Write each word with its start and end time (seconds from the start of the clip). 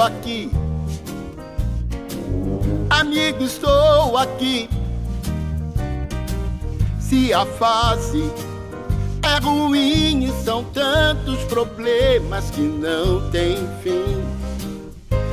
estou 0.00 0.02
aqui. 0.02 0.50
Amigo, 2.88 3.44
estou 3.44 4.16
aqui. 4.16 4.68
Se 6.98 7.32
a 7.34 7.44
fase 7.44 8.30
é 9.22 9.38
ruim 9.44 10.24
e 10.24 10.44
são 10.44 10.64
tantos 10.64 11.38
problemas 11.44 12.50
que 12.50 12.62
não 12.62 13.30
tem 13.30 13.56
fim. 13.82 14.22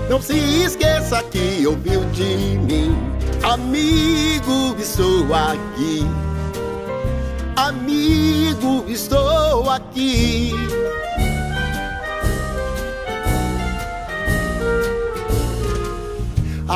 Não 0.10 0.22
se 0.22 0.38
esqueça 0.64 1.24
que 1.24 1.66
ouviu 1.66 2.04
de 2.12 2.58
mim. 2.58 2.96
Amigo, 3.44 4.76
estou 4.80 5.34
aqui. 5.34 6.06
Amigo, 7.56 8.86
estou 8.88 9.70
aqui. 9.70 10.54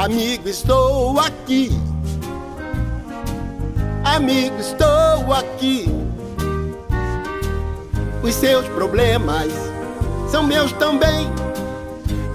Amigo, 0.03 0.49
estou 0.49 1.19
aqui. 1.19 1.69
Amigo, 4.03 4.57
estou 4.59 5.31
aqui. 5.31 5.85
Os 8.23 8.33
seus 8.33 8.67
problemas 8.69 9.51
são 10.27 10.41
meus 10.41 10.71
também. 10.71 11.29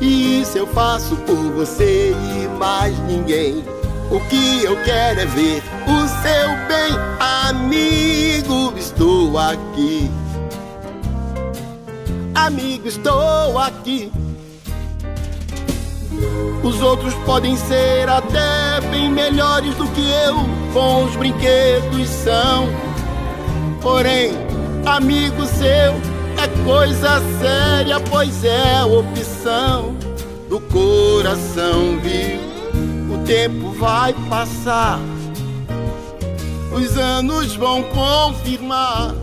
E 0.00 0.42
isso 0.42 0.56
eu 0.56 0.69
faço 0.69 1.17
por 1.17 1.34
você 1.55 2.12
e 2.12 2.48
mais 2.56 2.97
ninguém. 3.00 3.64
O 4.12 4.20
que 4.28 4.62
eu 4.62 4.80
quero 4.84 5.23
é 5.23 5.27
ver 5.27 5.61
o 5.89 6.06
seu 6.23 6.48
bem. 6.69 6.97
Amigo, 7.19 8.75
estou 8.78 9.36
aqui. 9.36 10.08
Amigo, 12.33 12.86
estou 12.86 13.58
aqui. 13.58 14.12
Os 16.67 16.83
outros 16.83 17.14
podem 17.25 17.56
ser 17.56 18.09
até 18.09 18.81
bem 18.91 19.09
melhores 19.09 19.72
do 19.77 19.86
que 19.86 20.00
eu, 20.00 20.34
os 21.05 21.14
brinquedos 21.14 22.08
são. 22.08 22.69
Porém, 23.81 24.33
amigo 24.84 25.47
seu 25.47 25.95
é 26.36 26.64
coisa 26.64 27.23
séria, 27.39 28.00
pois 28.00 28.45
é 28.45 28.84
opção 28.84 29.95
do 30.48 30.58
coração, 30.58 32.00
viu? 32.00 33.14
O 33.14 33.25
tempo 33.25 33.70
vai 33.70 34.12
passar, 34.28 34.98
os 36.73 36.98
anos 36.98 37.55
vão 37.55 37.84
confirmar 37.84 39.14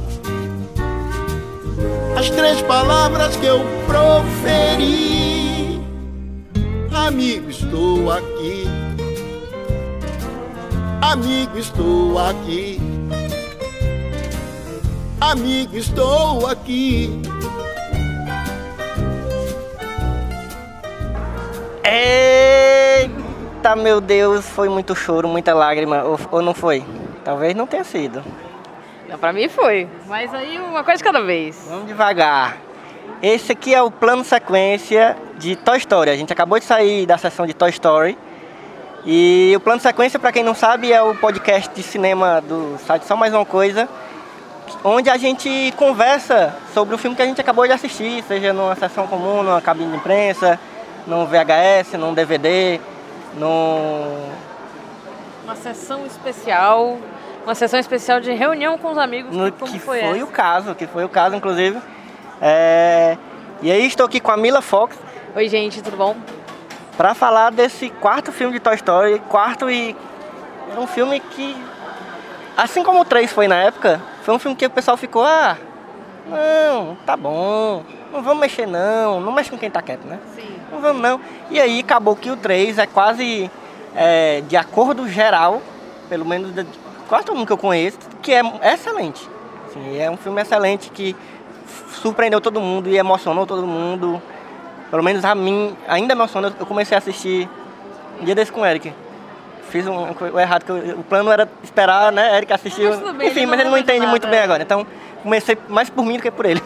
as 2.17 2.30
três 2.30 2.61
palavras 2.61 3.35
que 3.35 3.45
eu 3.45 3.59
proferi. 3.85 5.22
Amigo, 7.06 7.50
estou 7.50 8.09
aqui. 8.09 8.64
Amigo, 11.02 11.58
estou 11.58 12.18
aqui. 12.18 12.80
Amigo, 15.19 15.75
estou 15.75 16.47
aqui. 16.47 17.22
Eita, 21.84 23.75
meu 23.75 24.00
Deus, 24.00 24.47
foi 24.47 24.70
muito 24.70 24.96
choro, 24.96 25.28
muita 25.28 25.53
lágrima, 25.53 26.03
ou, 26.03 26.18
ou 26.31 26.41
não 26.41 26.53
foi? 26.53 26.85
Talvez 27.25 27.53
não 27.53 27.68
tenha 27.68 27.84
sido. 27.84 28.24
Não, 29.09 29.20
pra 29.20 29.34
mim 29.34 29.50
foi. 29.50 29.90
Mas 30.08 30.34
aí 30.34 30.58
uma 30.58 30.85
coisa 30.85 31.00
de 31.00 31.03
cada 31.03 31.22
vez. 31.22 31.66
Vamos 31.68 31.85
devagar. 31.85 32.58
Esse 33.22 33.53
aqui 33.53 33.74
é 33.74 33.81
o 33.81 33.90
plano 33.90 34.24
sequência 34.24 35.16
de 35.38 35.56
Toy 35.56 35.78
Story. 35.78 36.09
A 36.09 36.16
gente 36.16 36.34
acabou 36.34 36.59
de 36.59 36.66
sair 36.66 37.06
da 37.06 37.18
sessão 37.18 37.46
de 37.46 37.53
Toy 37.53 37.69
Story. 37.69 38.18
E 39.06 39.53
o 39.56 39.59
plano 39.59 39.81
sequência, 39.81 40.19
para 40.19 40.31
quem 40.31 40.44
não 40.44 40.53
sabe, 40.53 40.91
é 40.91 41.02
o 41.02 41.16
podcast 41.16 41.74
de 41.74 41.84
cinema 41.84 42.41
do 42.41 42.78
site 42.86 43.06
Só 43.06 43.16
Mais 43.16 43.34
Uma 43.34 43.46
Coisa, 43.46 43.88
onde 44.84 45.09
a 45.09 45.18
gente 45.18 45.74
conversa 45.78 46.56
sobre 46.74 46.96
o 46.96 46.97
filme 46.97 47.16
que 47.16 47.22
a 47.22 47.25
gente 47.25 47.40
acabou 47.40 47.66
de 47.66 47.74
assistir, 47.74 48.24
seja 48.24 48.53
numa 48.53 48.75
sessão 48.75 49.08
comum, 49.08 49.44
numa 49.44 49.62
cabine 49.62 49.91
de 49.91 49.97
imprensa, 49.97 50.59
num 51.06 51.25
VHS, 51.25 51.94
num 51.97 52.14
DVD, 52.14 52.80
num... 53.35 54.30
Uma 55.44 55.56
sessão 55.56 56.06
especial. 56.06 56.97
Uma 57.44 57.56
sessão 57.56 57.80
especial 57.80 58.22
de 58.22 58.31
reunião 58.31 58.78
com 58.78 58.91
os 58.91 58.97
amigos. 58.97 59.35
no 59.35 59.52
que 59.52 59.80
foi, 59.80 60.00
foi 60.00 60.24
o 60.24 60.28
caso, 60.28 60.74
que 60.75 60.88
foi 60.88 61.03
o 61.03 61.09
caso, 61.09 61.35
inclusive. 61.35 61.78
É, 62.45 63.17
E 63.61 63.71
aí 63.71 63.85
estou 63.87 64.05
aqui 64.05 64.19
com 64.19 64.29
a 64.29 64.35
Mila 64.35 64.61
Fox, 64.61 64.97
Oi, 65.33 65.47
gente, 65.47 65.81
tudo 65.81 65.95
bom? 65.95 66.13
para 66.97 67.13
falar 67.13 67.51
desse 67.51 67.89
quarto 67.89 68.33
filme 68.33 68.51
de 68.51 68.59
Toy 68.59 68.75
Story, 68.75 69.19
quarto 69.29 69.69
e 69.69 69.95
é 70.75 70.77
um 70.77 70.85
filme 70.85 71.21
que 71.21 71.55
assim 72.57 72.83
como 72.83 72.99
o 72.99 73.05
3 73.05 73.31
foi 73.31 73.47
na 73.47 73.55
época, 73.55 74.01
foi 74.23 74.35
um 74.35 74.39
filme 74.39 74.57
que 74.57 74.65
o 74.65 74.69
pessoal 74.69 74.97
ficou, 74.97 75.23
ah, 75.23 75.55
não, 76.27 76.97
tá 77.05 77.15
bom, 77.15 77.81
não 78.11 78.21
vamos 78.21 78.41
mexer 78.41 78.67
não, 78.67 79.21
não 79.21 79.31
mexe 79.31 79.49
com 79.49 79.57
quem 79.57 79.71
tá 79.71 79.81
quieto, 79.81 80.05
né? 80.05 80.19
Sim. 80.35 80.59
Não 80.69 80.81
vamos 80.81 81.01
não. 81.01 81.21
E 81.49 81.61
aí 81.61 81.79
acabou 81.79 82.13
que 82.13 82.29
o 82.29 82.35
3 82.35 82.77
é 82.77 82.85
quase 82.85 83.49
é, 83.95 84.41
de 84.41 84.57
acordo 84.57 85.07
geral, 85.07 85.61
pelo 86.09 86.25
menos 86.25 86.53
de 86.53 86.67
quase 87.07 87.25
todo 87.25 87.37
mundo 87.37 87.47
que 87.47 87.53
eu 87.53 87.57
conheço, 87.57 87.99
que 88.21 88.33
é 88.33 88.41
excelente. 88.73 89.29
Assim, 89.65 89.97
é 89.97 90.11
um 90.11 90.17
filme 90.17 90.41
excelente 90.41 90.89
que 90.91 91.15
surpreendeu 92.01 92.40
todo 92.41 92.59
mundo 92.59 92.90
e 92.90 92.97
emocionou 92.97 93.46
todo 93.46 93.66
mundo. 93.66 94.22
Pelo 94.90 95.03
menos 95.03 95.24
a 95.25 95.34
mim, 95.34 95.75
ainda 95.88 96.13
emociona. 96.13 96.53
Eu 96.59 96.66
comecei 96.66 96.96
a 96.96 97.00
assistir 97.00 97.50
um 98.22 98.25
dia 98.25 98.35
desse 98.35 98.51
com 98.51 98.62
o 98.62 98.66
Eric. 98.66 98.94
Fiz 99.69 99.88
um, 99.88 99.96
o 100.34 100.40
errado, 100.40 100.63
que 100.66 100.69
eu- 100.72 101.00
o 101.00 101.03
plano 101.03 101.31
era 101.31 101.50
esperar, 101.63 102.12
né? 102.12 102.38
Eric 102.38 102.53
tudo 103.00 103.13
bem, 103.13 103.28
Enfim, 103.29 103.40
ele 103.41 103.46
mas 103.47 103.59
ele 103.59 103.69
não 103.69 103.78
entende 103.78 104.06
muito 104.06 104.23
nada. 104.23 104.35
bem 104.35 104.44
agora. 104.44 104.62
Então, 104.62 104.85
comecei 105.23 105.57
mais 105.68 105.90
por 105.90 106.06
mim 106.06 106.18
do 106.18 106.22
que 106.22 106.29
por 106.29 106.46
ele. 106.46 106.62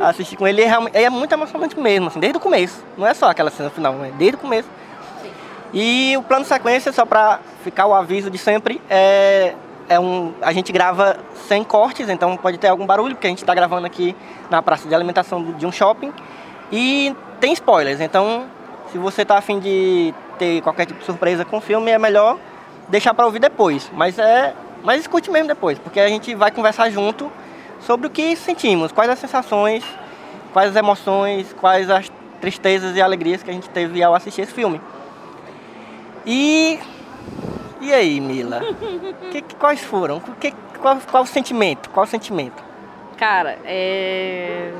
A 0.00 0.08
assistir 0.08 0.36
com 0.36 0.48
ele. 0.48 0.62
E 0.62 0.64
é, 0.64 1.02
é 1.04 1.10
muito 1.10 1.30
emocionante 1.32 1.78
mesmo, 1.78 2.06
assim, 2.06 2.18
desde 2.18 2.38
o 2.38 2.40
começo. 2.40 2.82
Não 2.96 3.06
é 3.06 3.12
só 3.12 3.28
aquela 3.28 3.50
cena 3.50 3.68
final, 3.68 3.92
mas 3.92 4.14
desde 4.14 4.36
o 4.36 4.38
começo. 4.38 4.68
E 5.74 6.16
o 6.16 6.22
plano 6.22 6.44
sequência, 6.46 6.90
só 6.92 7.04
para 7.04 7.38
ficar 7.62 7.84
o 7.86 7.94
aviso 7.94 8.30
de 8.30 8.38
sempre, 8.38 8.80
é, 8.88 9.54
é 9.90 9.98
um, 9.98 10.32
a 10.40 10.52
gente 10.52 10.70
grava 10.70 11.18
sem 11.48 11.64
cortes, 11.64 12.08
então 12.08 12.36
pode 12.36 12.56
ter 12.58 12.68
algum 12.68 12.86
barulho, 12.86 13.16
porque 13.16 13.26
a 13.26 13.30
gente 13.30 13.42
está 13.42 13.52
gravando 13.52 13.84
aqui 13.88 14.14
na 14.48 14.62
praça 14.62 14.88
de 14.88 14.94
alimentação 14.94 15.42
de 15.52 15.66
um 15.66 15.72
shopping. 15.72 16.12
E 16.70 17.14
tem 17.40 17.52
spoilers, 17.52 18.00
então 18.00 18.44
se 18.92 18.98
você 18.98 19.22
está 19.22 19.36
afim 19.36 19.58
de 19.58 20.14
ter 20.38 20.62
qualquer 20.62 20.86
tipo 20.86 21.00
de 21.00 21.04
surpresa 21.04 21.44
com 21.44 21.58
o 21.58 21.60
filme, 21.60 21.90
é 21.90 21.98
melhor 21.98 22.38
deixar 22.88 23.12
para 23.14 23.26
ouvir 23.26 23.40
depois. 23.40 23.90
Mas 23.92 24.16
é, 24.16 24.54
mas 24.84 25.00
escute 25.00 25.28
mesmo 25.28 25.48
depois, 25.48 25.76
porque 25.76 25.98
a 25.98 26.08
gente 26.08 26.36
vai 26.36 26.52
conversar 26.52 26.88
junto 26.90 27.30
sobre 27.80 28.06
o 28.06 28.10
que 28.10 28.36
sentimos, 28.36 28.92
quais 28.92 29.10
as 29.10 29.18
sensações, 29.18 29.84
quais 30.52 30.70
as 30.70 30.76
emoções, 30.76 31.52
quais 31.54 31.90
as 31.90 32.08
tristezas 32.40 32.94
e 32.96 33.02
alegrias 33.02 33.42
que 33.42 33.50
a 33.50 33.52
gente 33.52 33.68
teve 33.68 34.00
ao 34.04 34.14
assistir 34.14 34.42
esse 34.42 34.52
filme. 34.52 34.80
E 36.24 36.78
e 37.80 37.92
aí, 37.92 38.20
Mila? 38.20 38.60
Que- 39.30 39.42
quais 39.58 39.80
foram? 39.82 40.20
Que, 40.40 40.52
qual, 40.78 40.98
qual 41.10 41.22
o 41.22 41.26
sentimento? 41.26 41.90
Qual 41.90 42.04
o 42.04 42.08
sentimento? 42.08 42.62
Cara, 43.16 43.58
é. 43.64 44.72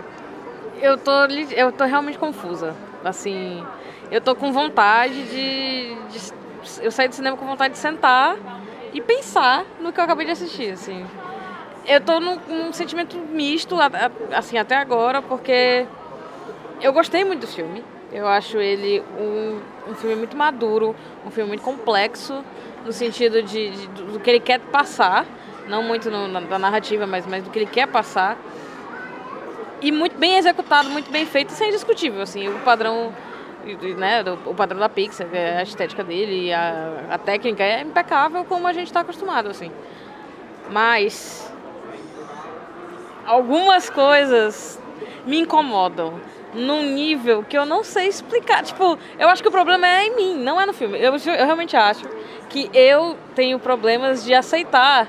Eu 0.80 0.96
tô, 0.96 1.10
eu 1.54 1.72
tô 1.72 1.84
realmente 1.84 2.18
confusa. 2.18 2.74
Assim, 3.04 3.64
eu 4.10 4.20
tô 4.20 4.34
com 4.34 4.52
vontade 4.52 5.22
de, 5.24 5.94
de- 6.10 6.32
Eu 6.82 6.90
saí 6.90 7.08
do 7.08 7.14
cinema 7.14 7.36
com 7.36 7.46
vontade 7.46 7.72
de 7.74 7.78
sentar 7.78 8.36
e 8.92 9.00
pensar 9.00 9.64
no 9.80 9.92
que 9.92 10.00
eu 10.00 10.04
acabei 10.04 10.26
de 10.26 10.32
assistir, 10.32 10.72
assim. 10.72 11.04
Eu 11.86 12.00
tô 12.00 12.20
num, 12.20 12.38
num 12.48 12.72
sentimento 12.72 13.16
misto, 13.16 13.76
assim, 14.34 14.58
até 14.58 14.76
agora, 14.76 15.22
porque 15.22 15.86
eu 16.80 16.92
gostei 16.92 17.24
muito 17.24 17.40
do 17.40 17.46
filme. 17.46 17.82
Eu 18.12 18.26
acho 18.26 18.58
ele 18.58 19.02
um, 19.18 19.60
um 19.90 19.94
filme 19.94 20.16
muito 20.16 20.36
maduro, 20.36 20.94
um 21.26 21.30
filme 21.30 21.48
muito 21.48 21.62
complexo. 21.62 22.42
No 22.84 22.92
sentido 22.92 23.42
de, 23.42 23.70
de- 23.70 23.86
do 23.88 24.20
que 24.20 24.30
ele 24.30 24.40
quer 24.40 24.58
passar, 24.60 25.26
não 25.68 25.82
muito 25.82 26.10
no- 26.10 26.28
na, 26.28 26.40
da 26.40 26.58
narrativa, 26.58 27.06
mas, 27.06 27.26
mas 27.26 27.42
do 27.44 27.50
que 27.50 27.58
ele 27.58 27.66
quer 27.66 27.86
passar. 27.86 28.36
E 29.82 29.90
muito 29.90 30.18
bem 30.18 30.36
executado, 30.36 30.90
muito 30.90 31.10
bem 31.10 31.24
feito, 31.24 31.50
isso 31.50 31.62
é 31.64 31.68
indiscutível, 31.68 32.20
assim, 32.20 32.48
o 32.48 32.58
padrão, 32.60 33.14
né, 33.96 34.22
o 34.44 34.54
padrão 34.54 34.78
da 34.78 34.88
Pixar, 34.90 35.26
é 35.32 35.58
a 35.58 35.62
estética 35.62 36.04
dele, 36.04 36.52
a, 36.52 37.06
a 37.12 37.18
técnica 37.18 37.62
é 37.62 37.80
impecável 37.80 38.44
como 38.44 38.66
a 38.66 38.72
gente 38.74 38.88
está 38.88 39.00
acostumado, 39.00 39.48
assim. 39.48 39.70
Mas 40.70 41.50
algumas 43.26 43.88
coisas 43.88 44.80
me 45.24 45.38
incomodam 45.40 46.20
num 46.52 46.82
nível 46.82 47.42
que 47.42 47.56
eu 47.56 47.64
não 47.64 47.84
sei 47.84 48.08
explicar. 48.08 48.62
Tipo, 48.62 48.98
eu 49.18 49.28
acho 49.28 49.42
que 49.42 49.48
o 49.48 49.52
problema 49.52 49.86
é 49.86 50.06
em 50.06 50.16
mim, 50.16 50.34
não 50.42 50.60
é 50.60 50.66
no 50.66 50.72
filme. 50.72 50.98
Eu, 50.98 51.14
eu 51.14 51.46
realmente 51.46 51.76
acho 51.76 52.02
que 52.50 52.68
eu 52.74 53.16
tenho 53.34 53.58
problemas 53.58 54.22
de 54.24 54.34
aceitar 54.34 55.08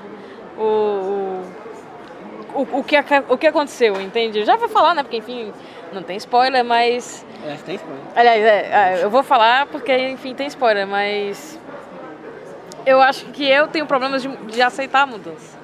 o, 0.56 1.42
o, 2.54 2.62
o, 2.78 2.84
que, 2.84 2.96
o 3.28 3.36
que 3.36 3.46
aconteceu, 3.46 4.00
entende? 4.00 4.38
Eu 4.38 4.46
já 4.46 4.56
vou 4.56 4.68
falar, 4.68 4.94
né? 4.94 5.02
Porque, 5.02 5.18
enfim, 5.18 5.52
não 5.92 6.02
tem 6.02 6.16
spoiler, 6.16 6.64
mas 6.64 7.26
É, 7.46 7.54
tem 7.66 7.74
spoiler. 7.74 8.02
Aliás, 8.16 8.42
é, 8.42 8.70
é, 9.00 9.04
eu 9.04 9.10
vou 9.10 9.22
falar 9.22 9.66
porque, 9.66 9.94
enfim, 10.08 10.34
tem 10.34 10.46
spoiler, 10.46 10.86
mas 10.86 11.58
eu 12.86 13.00
acho 13.02 13.26
que 13.26 13.46
eu 13.48 13.68
tenho 13.68 13.86
problemas 13.86 14.22
de, 14.22 14.28
de 14.28 14.62
aceitar 14.62 15.02
a 15.02 15.06
mudança. 15.06 15.60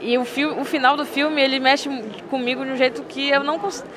E 0.00 0.18
o, 0.18 0.24
fil- 0.24 0.58
o 0.58 0.64
final 0.64 0.96
do 0.96 1.04
filme, 1.04 1.40
ele 1.40 1.60
mexe 1.60 1.88
comigo 2.28 2.64
de 2.64 2.72
um 2.72 2.76
jeito 2.76 3.02
que 3.04 3.28
eu 3.30 3.44
não 3.44 3.58
consigo... 3.58 3.88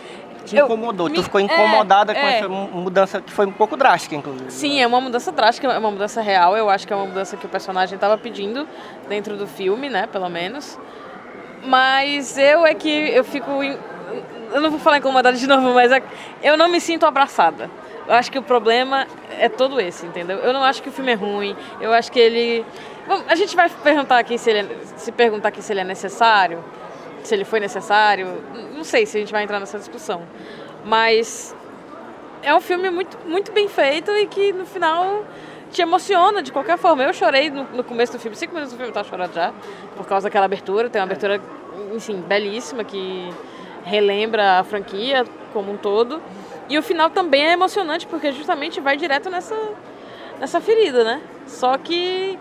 Te 0.46 0.56
incomodou, 0.58 1.10
tu 1.10 1.24
ficou 1.24 1.42
incomodada 1.42 2.14
com 2.14 2.20
essa 2.20 2.48
mu- 2.50 2.68
mudança 2.68 3.20
que 3.22 3.32
foi 3.32 3.46
um 3.46 3.52
pouco 3.52 3.76
drástica, 3.76 4.16
inclusive. 4.16 4.52
Sim, 4.52 4.82
é 4.82 4.88
uma 4.88 5.02
mudança 5.02 5.32
drástica, 5.32 5.68
é 5.68 5.78
uma 5.78 5.92
mudança 5.92 6.22
real. 6.22 6.56
Eu 6.56 6.70
acho 6.70 6.86
que 6.86 6.94
é 6.94 6.96
uma 6.96 7.06
mudança 7.08 7.36
que 7.36 7.46
o 7.46 7.50
personagem 7.50 7.96
estava 7.96 8.18
pedindo 8.18 8.68
dentro 9.10 9.36
do 9.36 9.48
filme, 9.48 9.90
né, 9.90 10.08
pelo 10.08 10.30
menos. 10.30 10.78
Mas 11.64 12.38
eu 12.38 12.66
é 12.66 12.74
que 12.74 12.90
eu 12.90 13.24
fico... 13.24 13.64
in- 13.64 13.78
Eu 14.54 14.62
não 14.62 14.70
vou 14.70 14.80
falar 14.80 14.98
incomodada 15.00 15.36
de 15.38 15.48
novo, 15.48 15.74
mas 15.74 15.92
é- 15.92 16.02
eu 16.44 16.56
não 16.56 16.68
me 16.70 16.80
sinto 16.80 17.06
abraçada. 17.06 17.70
Eu 18.08 18.14
acho 18.14 18.32
que 18.32 18.38
o 18.38 18.44
problema 18.44 19.08
é 19.40 19.50
todo 19.50 19.82
esse, 19.82 20.06
entendeu? 20.06 20.38
Eu 20.38 20.54
não 20.54 20.64
acho 20.64 20.82
que 20.84 20.90
o 20.90 20.92
filme 20.92 21.12
é 21.12 21.16
ruim. 21.16 21.56
Eu 21.82 21.92
acho 21.92 22.12
que 22.12 22.20
ele... 22.20 22.64
Bom, 23.08 23.20
a 23.28 23.36
gente 23.36 23.56
vai 23.56 23.68
perguntar 23.70 24.20
aqui 24.20 24.38
se 24.38 24.50
ele 24.52 24.60
é, 24.60 24.68
se 24.96 25.12
perguntar 25.12 25.50
aqui 25.50 25.62
se 25.62 25.74
ele 25.74 25.80
é 25.80 25.84
necessário, 25.84 26.64
se 27.26 27.34
ele 27.34 27.46
foi 27.46 27.60
necessário. 27.60 28.42
Não 28.74 28.84
sei 28.84 29.06
se 29.06 29.18
a 29.18 29.20
gente 29.20 29.32
vai 29.32 29.44
entrar 29.44 29.60
nessa 29.60 29.78
discussão. 29.78 30.24
Mas 30.84 31.56
é 32.42 32.54
um 32.54 32.62
filme 32.62 32.90
muito, 32.90 33.18
muito 33.26 33.52
bem 33.52 33.68
feito 33.68 34.12
e 34.12 34.28
que 34.28 34.54
no 34.54 34.66
final 34.66 35.26
te 35.72 35.82
emociona 35.82 36.42
de 36.42 36.52
qualquer 36.52 36.78
forma. 36.78 37.04
Eu 37.04 37.14
chorei 37.14 37.50
no, 37.50 37.64
no 37.66 37.84
começo 37.84 38.14
do 38.14 38.20
filme, 38.20 38.36
cinco 38.36 38.54
minutos 38.54 38.74
do 38.74 38.78
filme 38.78 38.90
eu 38.90 38.94
tava 38.94 39.08
chorando 39.08 39.34
já, 39.34 39.54
por 39.96 40.06
causa 40.06 40.28
daquela 40.28 40.46
abertura. 40.46 40.90
Tem 40.90 41.02
uma 41.02 41.06
abertura, 41.06 41.42
enfim, 41.94 42.22
belíssima 42.22 42.84
que 42.84 43.30
relembra 43.84 44.60
a 44.60 44.64
franquia 44.64 45.26
como 45.52 45.72
um 45.72 45.78
todo. 45.78 46.22
E 46.70 46.78
o 46.78 46.84
final 46.84 47.10
também 47.10 47.46
é 47.46 47.54
emocionante 47.54 48.08
porque 48.08 48.32
justamente 48.32 48.80
vai 48.80 48.98
direto 48.98 49.30
nessa, 49.30 49.56
nessa 50.40 50.60
ferida, 50.62 51.04
né? 51.04 51.22
Só 51.46 51.78
que 51.78 52.40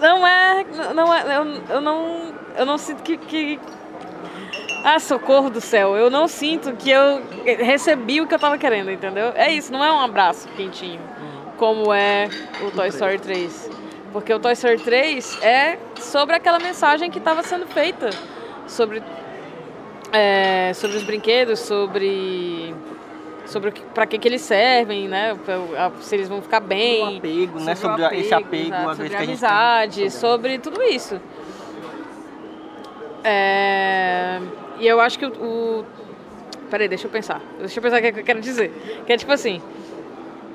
não 0.00 0.26
é, 0.26 0.64
não 0.94 1.14
é, 1.14 1.36
eu, 1.36 1.74
eu 1.76 1.80
não, 1.80 2.34
eu 2.56 2.66
não 2.66 2.78
sinto 2.78 3.02
que, 3.02 3.16
que 3.16 3.60
ah, 4.84 5.00
socorro 5.00 5.50
do 5.50 5.60
céu. 5.60 5.96
Eu 5.96 6.08
não 6.10 6.28
sinto 6.28 6.74
que 6.76 6.90
eu 6.90 7.22
recebi 7.44 8.20
o 8.20 8.26
que 8.26 8.34
eu 8.34 8.38
tava 8.38 8.56
querendo, 8.56 8.90
entendeu? 8.90 9.32
É 9.34 9.50
isso, 9.50 9.72
não 9.72 9.84
é 9.84 9.90
um 9.90 10.00
abraço 10.00 10.48
quentinho, 10.56 11.00
como 11.56 11.92
é 11.92 12.28
o 12.64 12.70
Toy 12.70 12.88
Story 12.88 13.18
3. 13.18 13.70
Porque 14.12 14.32
o 14.32 14.38
Toy 14.38 14.52
Story 14.52 14.78
3 14.78 15.42
é 15.42 15.78
sobre 16.00 16.36
aquela 16.36 16.58
mensagem 16.58 17.10
que 17.10 17.18
estava 17.18 17.42
sendo 17.42 17.66
feita 17.66 18.10
sobre, 18.66 19.02
é, 20.12 20.72
sobre 20.74 20.96
os 20.96 21.02
brinquedos, 21.02 21.58
sobre 21.60 22.74
sobre 23.46 23.70
o 23.70 23.72
que, 23.72 23.80
para 23.82 24.06
que, 24.06 24.18
que 24.18 24.28
eles 24.28 24.42
servem, 24.42 25.08
né? 25.08 25.36
Se 26.00 26.14
eles 26.14 26.28
vão 26.28 26.42
ficar 26.42 26.60
bem. 26.60 27.14
O 27.14 27.18
apego, 27.18 27.60
né? 27.60 27.72
o 27.72 27.76
Sobre 27.76 28.04
a- 28.04 28.14
esse 28.14 28.34
apego, 28.34 28.66
exato, 28.74 28.96
sobre 28.96 29.14
a 29.14 29.18
tem. 29.18 29.26
amizade, 29.28 30.10
sobre 30.10 30.58
tudo 30.58 30.82
isso. 30.82 31.20
É, 33.24 34.40
E 34.78 34.86
eu 34.86 35.00
acho 35.00 35.18
que 35.18 35.26
o, 35.26 35.30
o. 35.30 35.84
Peraí, 36.70 36.88
deixa 36.88 37.06
eu 37.06 37.10
pensar. 37.10 37.40
Deixa 37.58 37.78
eu 37.78 37.82
pensar 37.82 37.98
o 37.98 38.00
que 38.12 38.20
eu 38.20 38.24
quero 38.24 38.40
dizer. 38.40 39.02
Que 39.06 39.12
é 39.12 39.16
tipo 39.16 39.32
assim: 39.32 39.60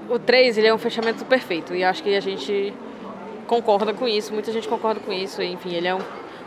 o 0.10 0.20
3 0.20 0.58
ele 0.58 0.68
é 0.68 0.74
um 0.74 0.78
fechamento 0.78 1.26
perfeito. 1.26 1.74
E 1.76 1.84
acho 1.84 2.04
que 2.04 2.16
a 2.16 2.20
gente 2.22 2.74
concorda 3.48 3.94
com 3.94 4.08
isso, 4.08 4.34
muita 4.34 4.52
gente 4.52 4.68
concorda 4.68 5.00
com 5.00 5.12
isso. 5.12 5.42
Enfim, 5.42 5.74
ele 5.74 5.88
é 5.88 5.96
um, 5.96 6.00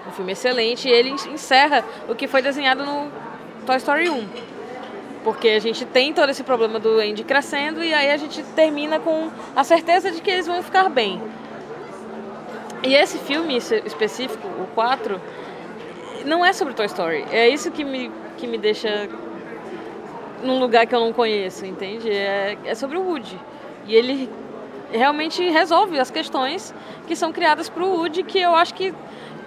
um 0.08 0.12
filme 0.12 0.32
excelente 0.32 0.88
e 0.88 0.92
ele 0.92 1.10
encerra 1.10 1.84
o 2.08 2.14
que 2.14 2.26
foi 2.26 2.40
desenhado 2.40 2.84
no 2.84 3.10
Toy 3.66 3.76
Story 3.76 4.08
1. 4.08 4.28
Porque 5.24 5.48
a 5.48 5.58
gente 5.58 5.84
tem 5.86 6.12
todo 6.12 6.28
esse 6.28 6.44
problema 6.44 6.78
do 6.78 7.00
Andy 7.00 7.24
crescendo 7.24 7.82
e 7.82 7.92
aí 7.94 8.10
a 8.12 8.16
gente 8.18 8.42
termina 8.54 9.00
com 9.00 9.30
a 9.56 9.64
certeza 9.64 10.10
de 10.10 10.20
que 10.20 10.30
eles 10.30 10.46
vão 10.46 10.62
ficar 10.62 10.88
bem. 10.90 11.20
E 12.82 12.94
esse 12.94 13.16
filme 13.18 13.56
espe- 13.56 13.82
específico, 13.86 14.46
o 14.46 14.66
4, 14.74 15.18
não 16.26 16.44
é 16.44 16.52
sobre 16.52 16.74
Toy 16.74 16.84
Story. 16.86 17.24
É 17.32 17.48
isso 17.48 17.70
que 17.70 17.82
me, 17.82 18.10
que 18.36 18.46
me 18.46 18.58
deixa 18.58 19.08
num 20.42 20.60
lugar 20.60 20.86
que 20.86 20.94
eu 20.94 21.00
não 21.00 21.12
conheço, 21.12 21.64
entende? 21.64 22.10
É, 22.10 22.58
é 22.66 22.74
sobre 22.74 22.98
o 22.98 23.02
Woody. 23.02 23.40
E 23.86 23.94
ele 23.94 24.28
realmente 24.92 25.42
resolve 25.48 25.98
as 25.98 26.10
questões 26.10 26.74
que 27.06 27.16
são 27.16 27.32
criadas 27.32 27.70
para 27.70 27.82
o 27.82 27.96
Woody, 27.96 28.22
que 28.22 28.38
eu 28.38 28.54
acho 28.54 28.74
que, 28.74 28.94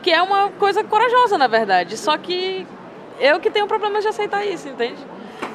que 0.02 0.12
é 0.12 0.20
uma 0.22 0.50
coisa 0.52 0.84
corajosa, 0.84 1.38
na 1.38 1.46
verdade. 1.46 1.96
Só 1.98 2.18
que 2.18 2.66
eu 3.20 3.40
que 3.40 3.52
tenho 3.52 3.68
problemas 3.68 4.02
de 4.04 4.10
aceitar 4.10 4.44
isso, 4.44 4.68
entende? 4.68 4.98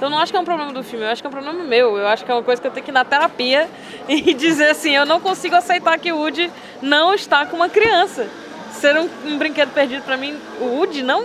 Então 0.02 0.10
não 0.10 0.19
acho 0.19 0.32
que 0.32 0.37
é 0.37 0.40
um 0.40 0.44
problema 0.44 0.72
do 0.72 0.82
filme, 0.82 1.04
eu 1.04 1.10
acho 1.12 1.22
que 1.22 1.26
é 1.28 1.31
um 1.31 1.32
problema 1.32 1.62
meu. 1.62 1.96
Eu 1.96 2.08
acho 2.08 2.25
que 2.25 2.31
é 2.32 2.34
uma 2.34 2.43
coisa 2.43 2.60
que 2.60 2.66
eu 2.66 2.72
tenho 2.72 2.84
que 2.84 2.90
ir 2.90 2.93
na 2.93 3.04
terapia 3.04 3.70
e 4.10 4.34
dizer 4.34 4.70
assim, 4.70 4.90
eu 4.90 5.06
não 5.06 5.20
consigo 5.20 5.54
aceitar 5.54 5.96
que 5.96 6.10
o 6.10 6.16
Woody 6.19 6.50
não 6.82 7.14
está 7.14 7.46
com 7.46 7.54
uma 7.54 7.69
criança. 7.69 8.28
Ser 8.72 8.99
um, 8.99 9.08
um 9.25 9.38
brinquedo 9.38 9.70
perdido 9.72 10.02
para 10.02 10.16
mim, 10.16 10.37
o 10.60 10.64
Woody 10.64 11.04
não, 11.04 11.22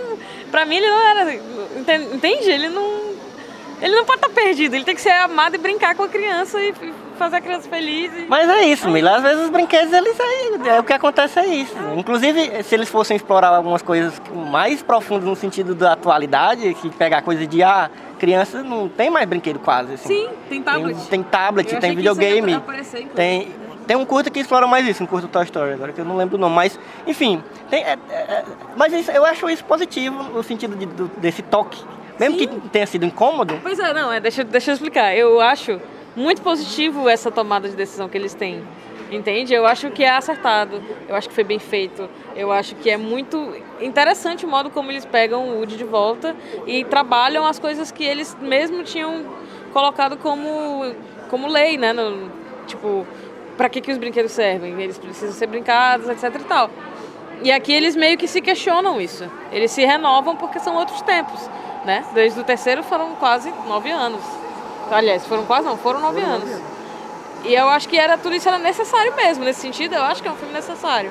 para 0.52 0.64
mim 0.64 0.76
ele 0.76 0.86
não 0.86 1.00
era, 1.08 1.34
entende? 2.14 2.48
Ele 2.48 2.68
não 2.68 3.08
ele 3.82 3.96
não 3.96 4.04
pode 4.04 4.18
estar 4.24 4.30
perdido, 4.30 4.74
ele 4.74 4.84
tem 4.84 4.94
que 4.94 5.00
ser 5.00 5.10
amado 5.10 5.56
e 5.56 5.58
brincar 5.58 5.96
com 5.96 6.04
a 6.04 6.08
criança 6.08 6.60
e 6.60 6.70
e 6.70 7.18
fazer 7.18 7.36
a 7.36 7.40
criança 7.40 7.68
feliz. 7.68 8.12
e- 8.16 8.26
Mas 8.28 8.48
é 8.48 8.64
isso, 8.66 8.88
Mila. 8.88 9.16
Às 9.16 9.22
vezes 9.22 9.44
os 9.44 9.50
brinquedos, 9.50 9.92
eles 9.92 10.16
é, 10.20 10.68
é 10.76 10.80
o 10.80 10.84
que 10.84 10.92
acontece 10.92 11.40
é 11.40 11.46
isso. 11.46 11.74
Inclusive, 11.96 12.62
se 12.62 12.74
eles 12.76 12.88
fossem 12.88 13.16
explorar 13.16 13.48
algumas 13.48 13.82
coisas 13.82 14.14
mais 14.32 14.82
profundas 14.82 15.24
no 15.24 15.34
sentido 15.34 15.74
da 15.74 15.94
atualidade, 15.94 16.72
que 16.74 16.88
pegar 16.90 17.22
coisa 17.22 17.44
de 17.44 17.60
ah, 17.62 17.90
criança 18.18 18.62
não 18.62 18.88
tem 18.88 19.08
mais 19.10 19.26
brinquedo 19.28 19.58
quase. 19.58 19.94
Assim. 19.94 20.08
Sim, 20.08 20.28
tem 20.48 20.62
tablet. 20.62 20.96
Tem, 20.98 21.06
tem 21.08 21.22
tablet, 21.22 21.72
Eu 21.74 21.80
tem 21.80 21.94
videogame. 21.96 22.54
aparecer. 22.54 23.06
Tem, 23.14 23.48
tem 23.86 23.96
um 23.96 24.04
curto 24.04 24.30
que 24.30 24.40
explora 24.40 24.66
mais 24.66 24.86
isso, 24.86 25.02
um 25.02 25.06
curto 25.06 25.28
Toy 25.28 25.44
Story, 25.44 25.72
agora 25.72 25.92
que 25.92 26.00
eu 26.00 26.04
não 26.04 26.16
lembro 26.16 26.36
o 26.36 26.38
nome. 26.40 26.54
Mas, 26.54 26.78
enfim, 27.06 27.42
tem, 27.70 27.82
é- 27.84 27.98
é- 28.10 28.44
mas 28.76 28.92
isso- 28.92 29.10
eu 29.10 29.24
acho 29.24 29.48
isso 29.48 29.64
positivo 29.64 30.22
no 30.24 30.42
sentido 30.42 30.76
de- 30.76 30.86
do- 30.86 31.10
desse 31.18 31.40
toque. 31.42 31.82
Mesmo 32.18 32.36
Sim. 32.38 32.46
que 32.48 32.68
tenha 32.70 32.86
sido 32.86 33.06
incômodo, 33.06 33.58
Pois 33.62 33.78
é, 33.78 33.92
não, 33.94 34.12
é, 34.12 34.18
deixa, 34.20 34.42
deixa 34.42 34.70
eu 34.70 34.74
explicar. 34.74 35.14
Eu 35.16 35.40
acho 35.40 35.80
muito 36.16 36.42
positivo 36.42 37.08
essa 37.08 37.30
tomada 37.30 37.68
de 37.68 37.76
decisão 37.76 38.08
que 38.08 38.18
eles 38.18 38.34
têm. 38.34 38.62
Entende? 39.10 39.54
Eu 39.54 39.66
acho 39.66 39.90
que 39.90 40.04
é 40.04 40.10
acertado, 40.10 40.82
eu 41.08 41.14
acho 41.16 41.28
que 41.30 41.34
foi 41.34 41.44
bem 41.44 41.58
feito, 41.58 42.08
eu 42.36 42.52
acho 42.52 42.74
que 42.74 42.90
é 42.90 42.96
muito 42.98 43.54
interessante 43.80 44.44
o 44.44 44.48
modo 44.48 44.68
como 44.68 44.90
eles 44.90 45.04
pegam 45.06 45.48
o 45.48 45.56
Woody 45.56 45.76
de 45.78 45.84
volta 45.84 46.36
e 46.66 46.84
trabalham 46.84 47.46
as 47.46 47.58
coisas 47.58 47.90
que 47.90 48.04
eles 48.04 48.36
mesmo 48.40 48.84
tinham 48.84 49.24
colocado 49.72 50.18
como, 50.18 50.92
como 51.30 51.46
lei, 51.48 51.78
né? 51.78 51.92
No- 51.94 52.30
tipo, 52.66 53.06
para 53.56 53.70
que, 53.70 53.80
que 53.80 53.90
os 53.90 53.96
brinquedos 53.96 54.32
servem? 54.32 54.78
Eles 54.80 54.98
precisam 54.98 55.32
ser 55.34 55.46
brincados, 55.46 56.06
etc 56.08 56.24
e 56.38 56.44
tal. 56.44 56.70
E 57.42 57.50
aqui 57.50 57.72
eles 57.72 57.96
meio 57.96 58.18
que 58.18 58.28
se 58.28 58.42
questionam 58.42 59.00
isso. 59.00 59.24
Eles 59.50 59.70
se 59.70 59.84
renovam 59.86 60.36
porque 60.36 60.58
são 60.58 60.76
outros 60.76 61.00
tempos, 61.02 61.48
né? 61.84 62.04
Desde 62.12 62.38
o 62.40 62.44
terceiro 62.44 62.82
foram 62.82 63.14
quase 63.14 63.50
nove 63.66 63.90
anos. 63.90 64.20
Aliás, 64.90 65.24
foram 65.26 65.46
quase 65.46 65.66
não, 65.66 65.78
foram 65.78 66.00
nove 66.00 66.20
anos. 66.20 66.50
E 67.44 67.54
eu 67.54 67.68
acho 67.68 67.88
que 67.88 67.96
era 67.98 68.18
tudo 68.18 68.34
isso 68.34 68.48
era 68.48 68.58
necessário 68.58 69.14
mesmo. 69.16 69.44
Nesse 69.44 69.60
sentido, 69.60 69.94
eu 69.94 70.02
acho 70.02 70.20
que 70.22 70.28
é 70.28 70.30
um 70.32 70.36
filme 70.36 70.52
necessário. 70.52 71.10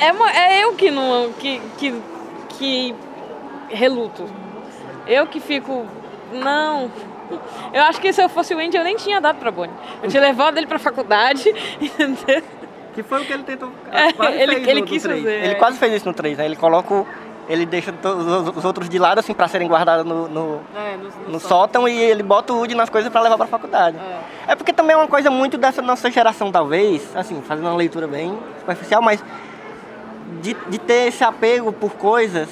É, 0.00 0.10
uma- 0.12 0.30
é 0.32 0.64
eu 0.64 0.74
que 0.74 0.90
não 0.90 1.32
que, 1.34 1.60
que, 1.78 1.94
que 2.48 2.94
reluto. 3.68 4.24
Eu 5.06 5.26
que 5.26 5.40
fico 5.40 5.86
não. 6.32 6.90
Eu 7.72 7.82
acho 7.84 7.98
que 7.98 8.12
se 8.12 8.22
eu 8.22 8.28
fosse 8.28 8.54
o 8.54 8.58
Andy, 8.58 8.76
eu 8.76 8.84
nem 8.84 8.94
tinha 8.94 9.18
dado 9.18 9.38
pra 9.38 9.50
Bonnie. 9.50 9.74
Eu 10.02 10.10
tinha 10.10 10.22
levado 10.22 10.58
ele 10.58 10.66
pra 10.66 10.78
faculdade, 10.78 11.48
entendeu? 11.80 12.42
que 12.94 13.02
foi 13.02 13.22
o 13.22 13.24
que 13.24 13.32
ele 13.32 13.42
tentou. 13.42 13.70
É, 13.90 14.08
ele- 14.42 14.52
fez 14.56 14.68
ele 14.68 14.74
no- 14.74 14.80
no 14.80 14.86
quis 14.86 15.02
fazer, 15.02 15.16
Ele 15.42 15.52
é. 15.52 15.54
quase 15.54 15.78
fez 15.78 15.94
isso 15.94 16.06
no 16.06 16.12
3, 16.12 16.36
né? 16.36 16.44
Ele 16.44 16.56
coloca 16.56 16.92
o- 16.92 17.06
ele 17.52 17.66
deixa 17.66 17.92
todos 17.92 18.26
os- 18.26 18.56
os 18.56 18.64
outros 18.64 18.88
de 18.88 18.98
lado, 18.98 19.18
assim, 19.18 19.32
pra 19.34 19.46
serem 19.48 19.68
guardados 19.68 20.04
no, 20.06 20.28
no, 20.28 20.60
É, 20.74 20.96
no, 21.26 21.32
no 21.34 21.40
sótão 21.40 21.86
e 21.88 21.96
ele 21.96 22.22
bota 22.22 22.52
o 22.52 22.56
Woody 22.56 22.74
nas 22.74 22.88
coisas 22.88 23.10
pra 23.12 23.20
levar 23.20 23.36
pra 23.36 23.46
faculdade. 23.46 23.96
É. 24.48 24.54
porque 24.56 24.72
também 24.72 24.94
é 24.94 24.96
uma 24.96 25.08
coisa 25.08 25.30
muito 25.30 25.56
dessa 25.58 25.80
nossa 25.82 26.10
geração, 26.10 26.50
talvez, 26.50 27.14
assim, 27.16 27.40
fazendo 27.42 27.66
uma 27.68 27.76
leitura 27.76 28.06
bem 28.06 28.38
superficial, 28.60 29.00
mas 29.02 29.22
de, 30.40 30.54
de 30.68 30.78
ter 30.78 31.08
esse 31.08 31.22
apego 31.22 31.72
por 31.72 31.92
coisas 31.92 32.48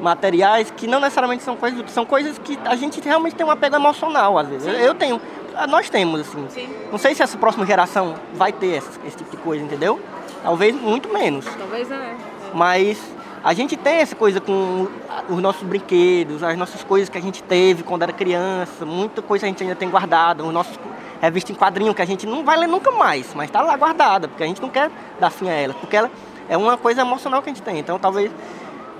materiais 0.00 0.72
que 0.76 0.86
não 0.86 0.98
necessariamente 1.00 1.42
são 1.42 1.54
coisas, 1.56 1.90
são 1.90 2.04
coisas 2.04 2.38
que 2.38 2.58
a 2.64 2.74
gente 2.76 3.00
realmente 3.00 3.34
tem 3.36 3.46
um 3.46 3.50
apego 3.50 3.76
emocional, 3.76 4.38
às 4.38 4.48
vezes. 4.48 4.66
Eu, 4.66 4.74
eu 4.74 4.94
tenho, 4.94 5.20
ah, 5.54 5.66
nós 5.66 5.88
temos, 5.88 6.20
assim. 6.22 6.44
Sim. 6.48 6.68
Não 6.90 6.98
sei 6.98 7.14
se 7.14 7.22
essa 7.22 7.36
próxima 7.38 7.64
geração 7.66 8.14
vai 8.34 8.52
ter 8.52 8.76
essa- 8.78 8.90
esse 9.06 9.16
tipo 9.16 9.30
de 9.30 9.36
coisa, 9.36 9.62
entendeu? 9.64 10.00
Talvez 10.42 10.74
muito 10.74 11.08
menos. 11.12 11.44
Talvez 11.56 11.90
é. 11.90 12.14
Mas 12.52 12.98
a 13.44 13.52
gente 13.54 13.76
tem 13.76 13.96
essa 13.96 14.14
coisa 14.14 14.40
com 14.40 14.88
os 15.28 15.40
nossos 15.42 15.62
brinquedos, 15.62 16.42
as 16.42 16.56
nossas 16.56 16.82
coisas 16.84 17.08
que 17.08 17.18
a 17.18 17.20
gente 17.22 17.42
teve 17.42 17.82
quando 17.82 18.02
era 18.02 18.12
criança, 18.12 18.84
muita 18.86 19.20
coisa 19.22 19.46
a 19.46 19.48
gente 19.48 19.62
ainda 19.62 19.74
tem 19.74 19.88
guardada, 19.90 20.44
os 20.44 20.52
nossos 20.52 20.78
revistas 21.20 21.54
em 21.54 21.58
quadrinho 21.58 21.94
que 21.94 22.02
a 22.02 22.04
gente 22.04 22.26
não 22.26 22.44
vai 22.44 22.56
ler 22.56 22.66
nunca 22.66 22.90
mais, 22.92 23.32
mas 23.34 23.46
está 23.48 23.60
lá 23.62 23.76
guardada, 23.76 24.28
porque 24.28 24.42
a 24.42 24.46
gente 24.46 24.60
não 24.62 24.68
quer 24.68 24.90
dar 25.20 25.30
fim 25.30 25.48
a 25.48 25.52
ela, 25.52 25.74
porque 25.74 25.96
ela 25.96 26.10
é 26.48 26.56
uma 26.56 26.76
coisa 26.76 27.02
emocional 27.02 27.40
que 27.42 27.50
a 27.50 27.52
gente 27.52 27.62
tem. 27.62 27.78
Então 27.78 27.98
talvez 27.98 28.30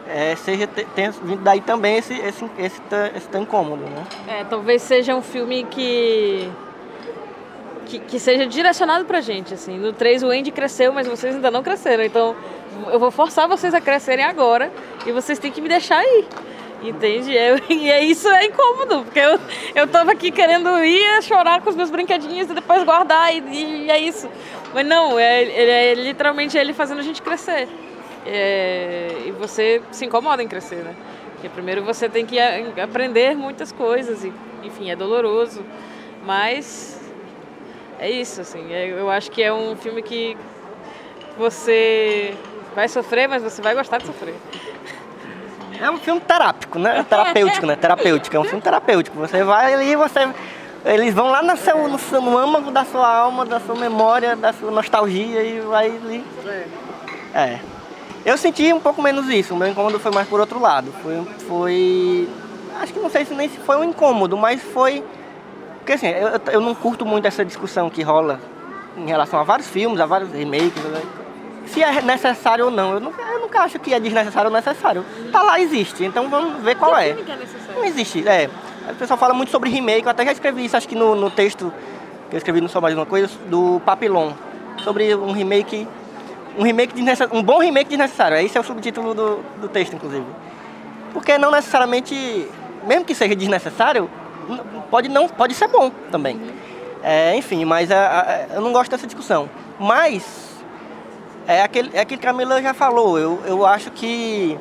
é, 0.09 0.35
seja 0.37 0.67
te- 0.67 0.85
tenha 0.95 1.11
vindo 1.11 1.43
daí 1.43 1.61
também 1.61 1.97
esse 1.97 2.15
esse 2.15 2.45
esse, 2.59 2.81
esse 3.17 3.29
tão 3.29 3.43
incômodo, 3.43 3.83
né? 3.85 4.05
É, 4.29 4.45
talvez 4.45 4.83
seja 4.83 5.15
um 5.17 5.23
filme 5.23 5.65
que, 5.65 6.49
que 7.93 7.99
que 7.99 8.19
seja 8.19 8.47
direcionado 8.47 9.05
pra 9.05 9.21
gente, 9.21 9.53
assim. 9.53 9.79
No 9.79 9.93
3 9.93 10.23
o 10.23 10.31
Andy 10.31 10.51
cresceu, 10.51 10.93
mas 10.93 11.07
vocês 11.07 11.35
ainda 11.35 11.51
não 11.51 11.63
cresceram, 11.63 12.03
então 12.05 12.35
eu 12.91 12.99
vou 12.99 13.11
forçar 13.11 13.47
vocês 13.47 13.75
a 13.75 13.81
crescerem 13.81 14.25
agora 14.25 14.73
e 15.07 15.13
vocês 15.13 15.39
têm 15.39 15.51
que 15.53 15.61
me 15.61 15.69
deixar 15.69 16.03
ir. 16.05 16.25
Entende? 16.83 17.33
Eu- 17.35 17.61
e 17.69 17.91
é 17.91 18.03
isso 18.03 18.29
é 18.29 18.47
incômodo, 18.47 19.05
porque 19.05 19.19
eu, 19.19 19.39
eu 19.75 19.87
tava 19.87 20.13
aqui 20.13 20.31
querendo 20.31 20.83
ir 20.85 21.23
chorar 21.23 21.61
com 21.61 21.71
os 21.71 21.77
meus 21.77 21.91
brinquedinhos 21.91 22.51
e 22.51 22.55
depois 22.55 22.83
guardar, 22.83 23.35
e, 23.35 23.41
e 23.85 23.91
é 23.91 23.99
isso. 23.99 24.29
Mas 24.75 24.87
não, 24.87 25.19
é, 25.19 25.43
ele 25.43 25.71
é 25.71 25.95
literalmente 25.95 26.57
ele 26.57 26.73
fazendo 26.73 26.99
a 27.01 27.03
gente 27.03 27.21
crescer. 27.21 27.69
É, 28.25 29.25
e 29.27 29.33
você 29.33 29.83
se 29.91 30.05
incomoda 30.07 30.43
em 30.43 30.49
crescer, 30.49 30.77
né? 30.77 30.95
Porque 31.33 31.49
primeiro 31.49 31.83
você 31.85 32.09
tem 32.09 32.25
que 32.25 32.39
aprender 32.81 33.37
muitas 33.37 33.71
coisas, 33.71 34.25
e 34.25 34.33
enfim, 34.63 34.91
é 34.91 34.97
doloroso. 34.97 35.65
Mas 36.25 37.02
é 38.07 38.11
isso, 38.11 38.41
assim. 38.41 38.73
é- 38.73 38.89
eu 38.91 39.09
acho 39.11 39.31
que 39.31 39.43
é 39.43 39.53
um 39.53 39.77
filme 39.77 40.03
que 40.03 40.37
você 41.39 42.35
vai 42.75 42.89
sofrer, 42.89 43.29
mas 43.29 43.43
você 43.43 43.63
vai 43.63 43.75
gostar 43.75 43.99
de 43.99 44.07
sofrer. 44.07 44.35
É 45.81 45.91
um 45.91 45.99
filme 45.99 46.21
terápico, 46.21 46.79
né? 46.79 47.05
Terapêutico, 47.09 47.67
né? 47.67 47.77
Terapêutico. 47.77 48.37
É 48.37 48.41
um 48.41 48.45
filme 48.45 48.61
terapêutico. 48.61 49.17
Você 49.19 49.43
vai 49.43 49.75
ali 49.75 49.91
e 49.93 49.97
você. 49.97 50.29
Eles 50.85 51.15
vão 51.15 51.31
lá 51.31 51.43
no, 51.43 51.57
seu, 51.57 51.89
no, 51.89 51.99
seu- 51.99 52.21
no 52.21 52.37
âmago 52.37 52.71
da 52.71 52.85
sua 52.85 53.07
alma, 53.09 53.45
da 53.45 53.61
sua 53.61 53.75
memória, 53.77 54.35
da 54.37 54.53
sua 54.53 54.71
nostalgia 54.71 55.43
e 55.43 55.61
vai 55.61 55.87
ali. 55.87 56.25
É. 57.35 57.59
Eu 58.25 58.37
senti 58.37 58.73
um 58.73 58.81
pouco 58.81 59.01
menos 59.03 59.29
isso. 59.29 59.55
O 59.55 59.57
meu 59.57 59.69
incômodo 59.69 59.99
foi 59.99 60.13
mais 60.13 60.29
por 60.29 60.39
outro 60.41 60.61
lado. 60.61 60.93
Foi. 61.03 61.25
foi 61.49 62.29
acho 62.81 62.93
que 62.93 62.99
não 63.01 63.11
sei 63.11 63.25
se 63.25 63.35
nem 63.35 63.49
se 63.49 63.59
foi 63.59 63.77
um 63.77 63.85
incômodo, 63.85 64.37
mas 64.37 64.63
foi. 64.63 65.05
Porque 65.83 65.95
assim, 65.95 66.07
eu, 66.07 66.41
eu 66.53 66.61
não 66.61 66.77
curto 66.77 67.05
muito 67.05 67.27
essa 67.27 67.45
discussão 67.45 67.91
que 67.91 68.03
rola 68.03 68.41
em 68.97 69.07
relação 69.07 69.41
a 69.41 69.43
vários 69.43 69.69
filmes, 69.69 69.99
a 70.01 70.07
vários 70.07 70.31
remakes. 70.31 70.81
né? 70.85 71.03
Se 71.67 71.83
é 71.83 72.01
necessário 72.01 72.67
ou 72.67 72.71
não. 72.71 72.93
Eu 72.93 73.01
nunca, 73.01 73.21
eu 73.21 73.41
nunca 73.41 73.61
acho 73.63 73.81
que 73.81 73.93
é 73.93 73.99
desnecessário 73.99 74.49
ou 74.49 74.57
necessário. 74.57 75.05
Tá 75.33 75.43
lá, 75.43 75.59
existe. 75.59 76.05
Então 76.05 76.29
vamos 76.29 76.63
ver 76.63 76.77
qual 76.77 76.97
é. 76.97 77.15
que 77.15 77.31
é 77.33 77.37
necessário? 77.37 77.75
Não 77.77 77.85
existe, 77.85 78.27
é. 78.29 78.49
O 78.91 78.95
pessoal 78.95 79.19
fala 79.19 79.35
muito 79.35 79.51
sobre 79.51 79.71
remake, 79.71 80.05
eu 80.05 80.11
até 80.11 80.25
já 80.25 80.33
escrevi 80.33 80.65
isso, 80.65 80.77
acho 80.77 80.89
que 80.89 80.95
no, 80.95 81.15
no 81.17 81.31
texto 81.31 81.73
que 82.31 82.37
eu 82.37 82.39
escrevi 82.39 82.61
no 82.61 82.69
Só 82.69 82.81
Mais 82.81 82.95
Uma 82.95 83.07
Coisa, 83.07 83.29
do 83.49 83.81
Papilon. 83.85 84.33
Sobre 84.85 85.15
um 85.17 85.33
remake. 85.33 85.89
Um 86.57 86.63
remake 86.63 86.95
desnecessário. 86.95 87.37
Um 87.37 87.43
bom 87.43 87.59
remake 87.59 87.89
desnecessário. 87.89 88.37
Esse 88.39 88.57
é 88.57 88.61
o 88.61 88.65
subtítulo 88.65 89.15
do, 89.15 89.45
do 89.61 89.69
texto, 89.69 89.95
inclusive. 89.95 90.27
Porque 91.13 91.37
não 91.39 91.51
necessariamente, 91.51 92.49
mesmo 92.87 93.05
que 93.05 93.15
seja 93.15 93.35
desnecessário, 93.35 94.09
pode, 94.91 95.09
não, 95.09 95.29
pode 95.29 95.55
ser 95.55 95.69
bom 95.69 95.91
também. 96.11 96.41
É, 97.03 97.35
enfim, 97.37 97.65
mas 97.65 97.91
a- 97.91 98.21
a- 98.51 98.55
eu 98.55 98.61
não 98.61 98.73
gosto 98.73 98.91
dessa 98.91 99.07
discussão. 99.07 99.49
Mas 99.79 100.25
é 101.47 101.63
aquele, 101.63 101.91
é 101.95 102.01
aquilo 102.01 102.21
que 102.21 102.27
a 102.27 102.33
Mila 102.33 102.63
já 102.63 102.73
falou. 102.73 103.19
Eu, 103.19 103.41
eu 103.45 103.67
acho 103.67 103.91
que 103.91 104.57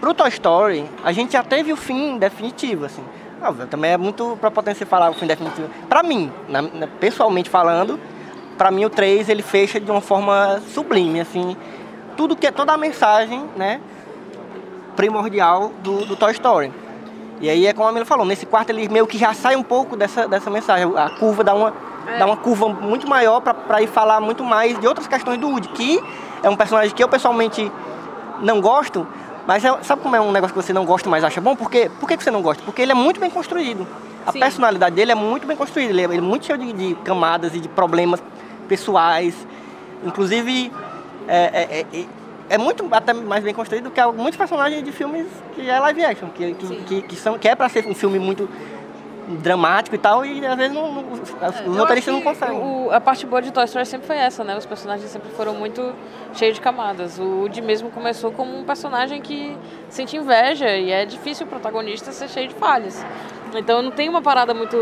pro 0.00 0.12
Toy 0.12 0.28
Story 0.28 0.84
a 1.04 1.12
gente 1.12 1.32
já 1.34 1.42
teve 1.42 1.72
o 1.72 1.76
fim 1.76 2.18
definitivo, 2.18 2.84
assim. 2.86 3.02
Também 3.70 3.92
é 3.92 3.96
muito 3.98 4.36
prepotência 4.40 4.86
falar 4.86 5.10
o 5.10 5.14
fim 5.14 5.26
definitivo. 5.26 5.68
Pra 5.88 6.02
mim, 6.02 6.32
na- 6.48 6.62
na- 6.62 6.86
pessoalmente 6.86 7.48
falando, 7.50 8.00
pra 8.58 8.70
mim 8.70 8.84
o 8.86 8.90
3 8.90 9.28
ele 9.28 9.42
fecha 9.42 9.78
de 9.78 9.90
uma 9.90 10.00
forma 10.00 10.60
sublime, 10.72 11.20
assim. 11.20 11.56
Tudo 12.16 12.34
que 12.34 12.46
é 12.46 12.50
toda 12.50 12.72
a 12.72 12.76
mensagem, 12.78 13.44
né, 13.56 13.80
primordial 14.96 15.72
do, 15.82 16.04
do 16.06 16.16
Toy 16.16 16.32
Story. 16.32 16.72
E 17.40 17.48
aí 17.50 17.66
é 17.66 17.72
como 17.72 17.88
a 17.88 17.92
Mila 17.92 18.04
falou, 18.04 18.24
nesse 18.24 18.46
quarto 18.46 18.70
ele 18.70 18.88
meio 18.88 19.06
que 19.06 19.18
já 19.18 19.34
sai 19.34 19.56
um 19.56 19.62
pouco 19.62 19.96
dessa, 19.96 20.26
dessa 20.26 20.50
mensagem. 20.50 20.90
A 20.96 21.10
curva 21.10 21.42
dá 21.44 21.54
uma, 21.54 21.72
dá 22.18 22.26
uma 22.26 22.36
curva 22.36 22.68
muito 22.68 23.08
maior 23.08 23.40
para 23.40 23.82
ir 23.82 23.86
falar 23.88 24.20
muito 24.20 24.44
mais 24.44 24.78
de 24.78 24.86
outras 24.86 25.06
questões 25.06 25.38
do 25.38 25.48
Woody, 25.48 25.68
que 25.68 26.02
é 26.42 26.48
um 26.48 26.56
personagem 26.56 26.94
que 26.94 27.02
eu 27.02 27.08
pessoalmente 27.08 27.70
não 28.40 28.60
gosto, 28.60 29.06
mas 29.46 29.64
é- 29.64 29.82
sabe 29.82 30.02
como 30.02 30.14
é 30.16 30.20
um 30.20 30.32
negócio 30.32 30.54
que 30.54 30.62
você 30.62 30.72
não 30.72 30.84
gosta, 30.84 31.08
mas 31.10 31.24
acha 31.24 31.40
bom? 31.40 31.54
Por 31.56 31.70
quê? 31.70 31.90
Por 32.00 32.08
que 32.08 32.16
que 32.16 32.24
você 32.24 32.30
não 32.30 32.40
gosta? 32.42 32.62
Porque 32.64 32.80
ele 32.82 32.92
é 32.92 32.94
muito 32.94 33.20
bem 33.20 33.30
construído. 33.30 33.86
A 34.26 34.32
Sim. 34.32 34.40
personalidade 34.40 34.94
dele 34.94 35.12
é 35.12 35.14
muito 35.14 35.46
bem 35.46 35.56
construída, 35.56 35.90
ele 35.90 36.00
é, 36.00 36.04
ele 36.04 36.16
é 36.18 36.20
muito 36.20 36.46
cheio 36.46 36.56
de, 36.58 36.72
de 36.72 36.94
camadas 36.96 37.54
e 37.54 37.60
de 37.60 37.68
problemas 37.68 38.22
pessoais. 38.68 39.34
Inclusive, 40.02 40.72
é, 41.28 41.84
é- 42.48 42.52
é- 42.52 42.54
é- 42.54 42.54
é 42.54 42.58
muito 42.58 42.86
até 42.90 43.12
mais 43.12 43.42
bem 43.44 43.54
construído 43.54 43.84
do 43.84 43.90
que 43.90 44.04
muitos 44.12 44.36
personagens 44.36 44.82
de 44.82 44.92
filmes 44.92 45.26
que 45.54 45.68
é 45.68 45.78
live 45.80 46.04
action, 46.04 46.28
que, 46.28 46.54
que, 46.54 46.76
que, 46.84 47.02
que 47.02 47.16
são, 47.16 47.38
que 47.38 47.48
é 47.48 47.54
pra 47.54 47.68
ser 47.68 47.86
um 47.86 47.94
filme 47.94 48.18
muito 48.18 48.48
dramático 49.42 49.94
e 49.96 49.98
tal, 49.98 50.22
e 50.24 50.44
às 50.46 50.54
vezes 50.56 50.74
não, 50.74 50.92
não- 50.92 51.12
os, 51.12 51.30
roteiristas 51.78 52.12
não 52.14 52.20
conseguem. 52.20 52.58
o- 52.60 52.90
a 52.92 53.00
parte 53.00 53.24
boa 53.24 53.40
de 53.40 53.50
Toy 53.50 53.64
Story 53.64 53.86
sempre 53.86 54.06
foi 54.06 54.16
essa, 54.16 54.44
né? 54.44 54.54
Os 54.56 54.66
personagens 54.66 55.08
sempre 55.10 55.30
foram 55.30 55.54
muito 55.54 55.94
cheios 56.34 56.54
de 56.56 56.60
camadas. 56.60 57.18
O 57.18 57.22
Woody 57.40 57.62
mesmo 57.62 57.88
começou 57.90 58.30
como 58.32 58.54
um 58.58 58.64
personagem 58.64 59.22
que 59.22 59.56
sente 59.88 60.14
inveja 60.16 60.68
e 60.76 60.90
é 60.90 61.06
difícil 61.06 61.46
o 61.46 61.48
protagonista 61.48 62.12
ser 62.12 62.28
cheio 62.28 62.48
de 62.48 62.54
falhas. 62.54 63.02
Então 63.54 63.80
não 63.82 63.90
tem 63.90 64.08
uma 64.08 64.20
parada 64.22 64.52
muito. 64.52 64.76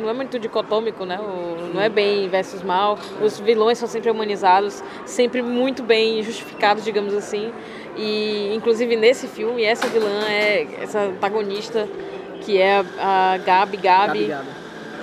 não 0.00 0.08
é 0.08 0.12
muito 0.12 0.38
dicotômico, 0.38 1.04
né? 1.04 1.18
O- 1.20 1.74
não 1.74 1.80
é 1.80 1.88
bem 1.88 2.28
versus 2.28 2.62
mal. 2.62 2.98
Os 3.20 3.38
vilões 3.40 3.78
são 3.78 3.88
sempre 3.88 4.10
humanizados, 4.10 4.82
sempre 5.04 5.42
muito 5.42 5.82
bem 5.82 6.22
justificados, 6.22 6.84
digamos 6.84 7.14
assim. 7.14 7.52
E 7.96 8.54
inclusive 8.54 8.96
nesse 8.96 9.26
filme, 9.26 9.64
essa 9.64 9.86
vilã 9.88 10.22
é 10.28 10.66
essa 10.80 11.00
antagonista 11.00 11.88
que 12.42 12.58
é 12.58 12.84
a, 12.98 13.34
a 13.34 13.38
Gabi 13.38 13.76
Gabi. 13.76 14.26
Gabi 14.26 14.26
Gabi. 14.26 14.48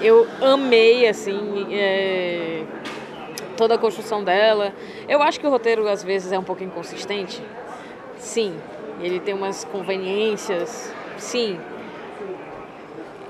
Eu 0.02 0.26
amei, 0.42 1.06
assim, 1.08 1.68
é, 1.74 2.64
toda 3.58 3.76
a 3.76 3.78
construção 3.78 4.24
dela. 4.24 4.74
Eu 5.10 5.22
acho 5.22 5.40
que 5.40 5.46
o 5.46 5.50
roteiro, 5.50 5.88
às 5.90 6.02
vezes, 6.02 6.32
é 6.32 6.40
um 6.40 6.44
pouco 6.44 6.64
inconsistente. 6.64 7.44
Sim. 8.18 8.56
Ele 9.02 9.20
tem 9.20 9.34
umas 9.34 9.66
conveniências. 9.66 10.94
Sim. 11.18 11.60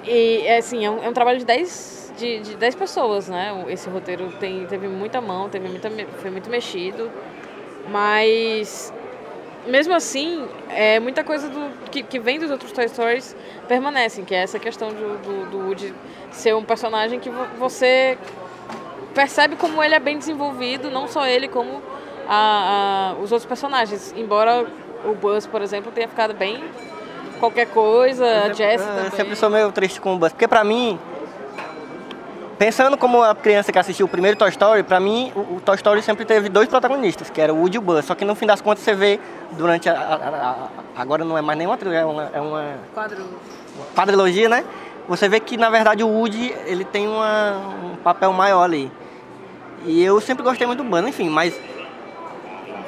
E, 0.05 0.41
é, 0.45 0.57
assim, 0.57 0.85
é 0.85 0.89
um, 0.89 1.03
é 1.03 1.09
um 1.09 1.13
trabalho 1.13 1.39
de 1.39 1.45
10, 1.45 2.13
de, 2.17 2.39
de 2.39 2.55
10 2.55 2.75
pessoas, 2.75 3.27
né? 3.27 3.53
Esse 3.67 3.89
roteiro 3.89 4.31
tem, 4.39 4.65
teve 4.65 4.87
muita 4.87 5.19
mão, 5.21 5.49
teve 5.49 5.67
muita, 5.67 5.89
foi 6.21 6.31
muito 6.31 6.49
mexido. 6.49 7.11
Mas 7.89 8.93
mesmo 9.67 9.93
assim, 9.93 10.47
é, 10.69 10.99
muita 10.99 11.23
coisa 11.23 11.49
do, 11.49 11.69
que, 11.91 12.01
que 12.03 12.19
vem 12.19 12.39
dos 12.39 12.49
outros 12.49 12.71
Toy 12.71 12.87
Stories 12.87 13.35
permanecem, 13.67 14.23
que 14.23 14.33
é 14.33 14.39
essa 14.43 14.57
questão 14.59 14.89
do, 14.89 15.17
do, 15.17 15.49
do 15.51 15.57
Woody 15.59 15.93
ser 16.31 16.55
um 16.55 16.63
personagem 16.63 17.19
que 17.19 17.29
vo- 17.29 17.45
você 17.57 18.17
percebe 19.13 19.55
como 19.55 19.83
ele 19.83 19.95
é 19.95 19.99
bem 19.99 20.17
desenvolvido, 20.17 20.89
não 20.89 21.07
só 21.07 21.27
ele, 21.27 21.47
como 21.47 21.81
a- 22.27 23.13
a- 23.17 23.21
os 23.21 23.31
outros 23.31 23.45
personagens. 23.45 24.13
Embora 24.15 24.65
o 25.03 25.13
Buzz, 25.13 25.45
por 25.47 25.61
exemplo, 25.61 25.91
tenha 25.91 26.07
ficado 26.07 26.33
bem 26.33 26.63
qualquer 27.39 27.67
coisa, 27.67 28.25
a 28.25 28.53
Jessie 28.53 28.87
Eu 28.87 28.95
também. 28.95 29.11
sempre 29.11 29.35
sou 29.35 29.49
meio 29.49 29.71
triste 29.71 29.99
com 30.01 30.13
o 30.15 30.17
Buzz, 30.17 30.31
porque 30.33 30.47
pra 30.47 30.63
mim, 30.63 30.99
pensando 32.57 32.97
como 32.97 33.23
a 33.23 33.33
criança 33.33 33.71
que 33.71 33.79
assistiu 33.79 34.05
o 34.05 34.09
primeiro 34.09 34.37
Toy 34.37 34.49
Story, 34.49 34.83
pra 34.83 34.99
mim 34.99 35.31
o, 35.35 35.55
o 35.55 35.61
Toy 35.63 35.75
Story 35.75 36.01
sempre 36.01 36.25
teve 36.25 36.49
dois 36.49 36.67
protagonistas, 36.67 37.29
que 37.29 37.39
era 37.39 37.53
o 37.53 37.57
Woody 37.57 37.75
e 37.77 37.79
o 37.79 37.81
Buzz. 37.81 38.05
Só 38.05 38.15
que 38.15 38.25
no 38.25 38.35
fim 38.35 38.45
das 38.45 38.61
contas 38.61 38.83
você 38.83 38.93
vê 38.93 39.19
durante 39.53 39.89
a, 39.89 39.93
a- 39.93 40.15
a- 40.95 41.01
agora 41.01 41.23
não 41.23 41.37
é 41.37 41.41
mais 41.41 41.57
nenhuma 41.57 41.77
trilogia, 41.77 42.01
é 42.01 42.05
uma, 42.05 42.29
é 42.33 42.41
uma 42.41 42.65
Quadro. 42.93 43.23
quadrilogia, 43.95 44.49
né? 44.49 44.65
Você 45.07 45.27
vê 45.29 45.39
que 45.39 45.57
na 45.57 45.69
verdade 45.69 46.03
o 46.03 46.07
Woody 46.07 46.53
ele 46.65 46.83
tem 46.83 47.07
uma- 47.07 47.57
um 47.83 47.95
papel 47.97 48.31
maior 48.33 48.63
ali. 48.63 48.91
E 49.85 50.03
eu 50.03 50.19
sempre 50.19 50.43
gostei 50.43 50.67
muito 50.67 50.83
do 50.83 50.89
Buzz, 50.89 51.07
enfim, 51.07 51.29
mas 51.29 51.57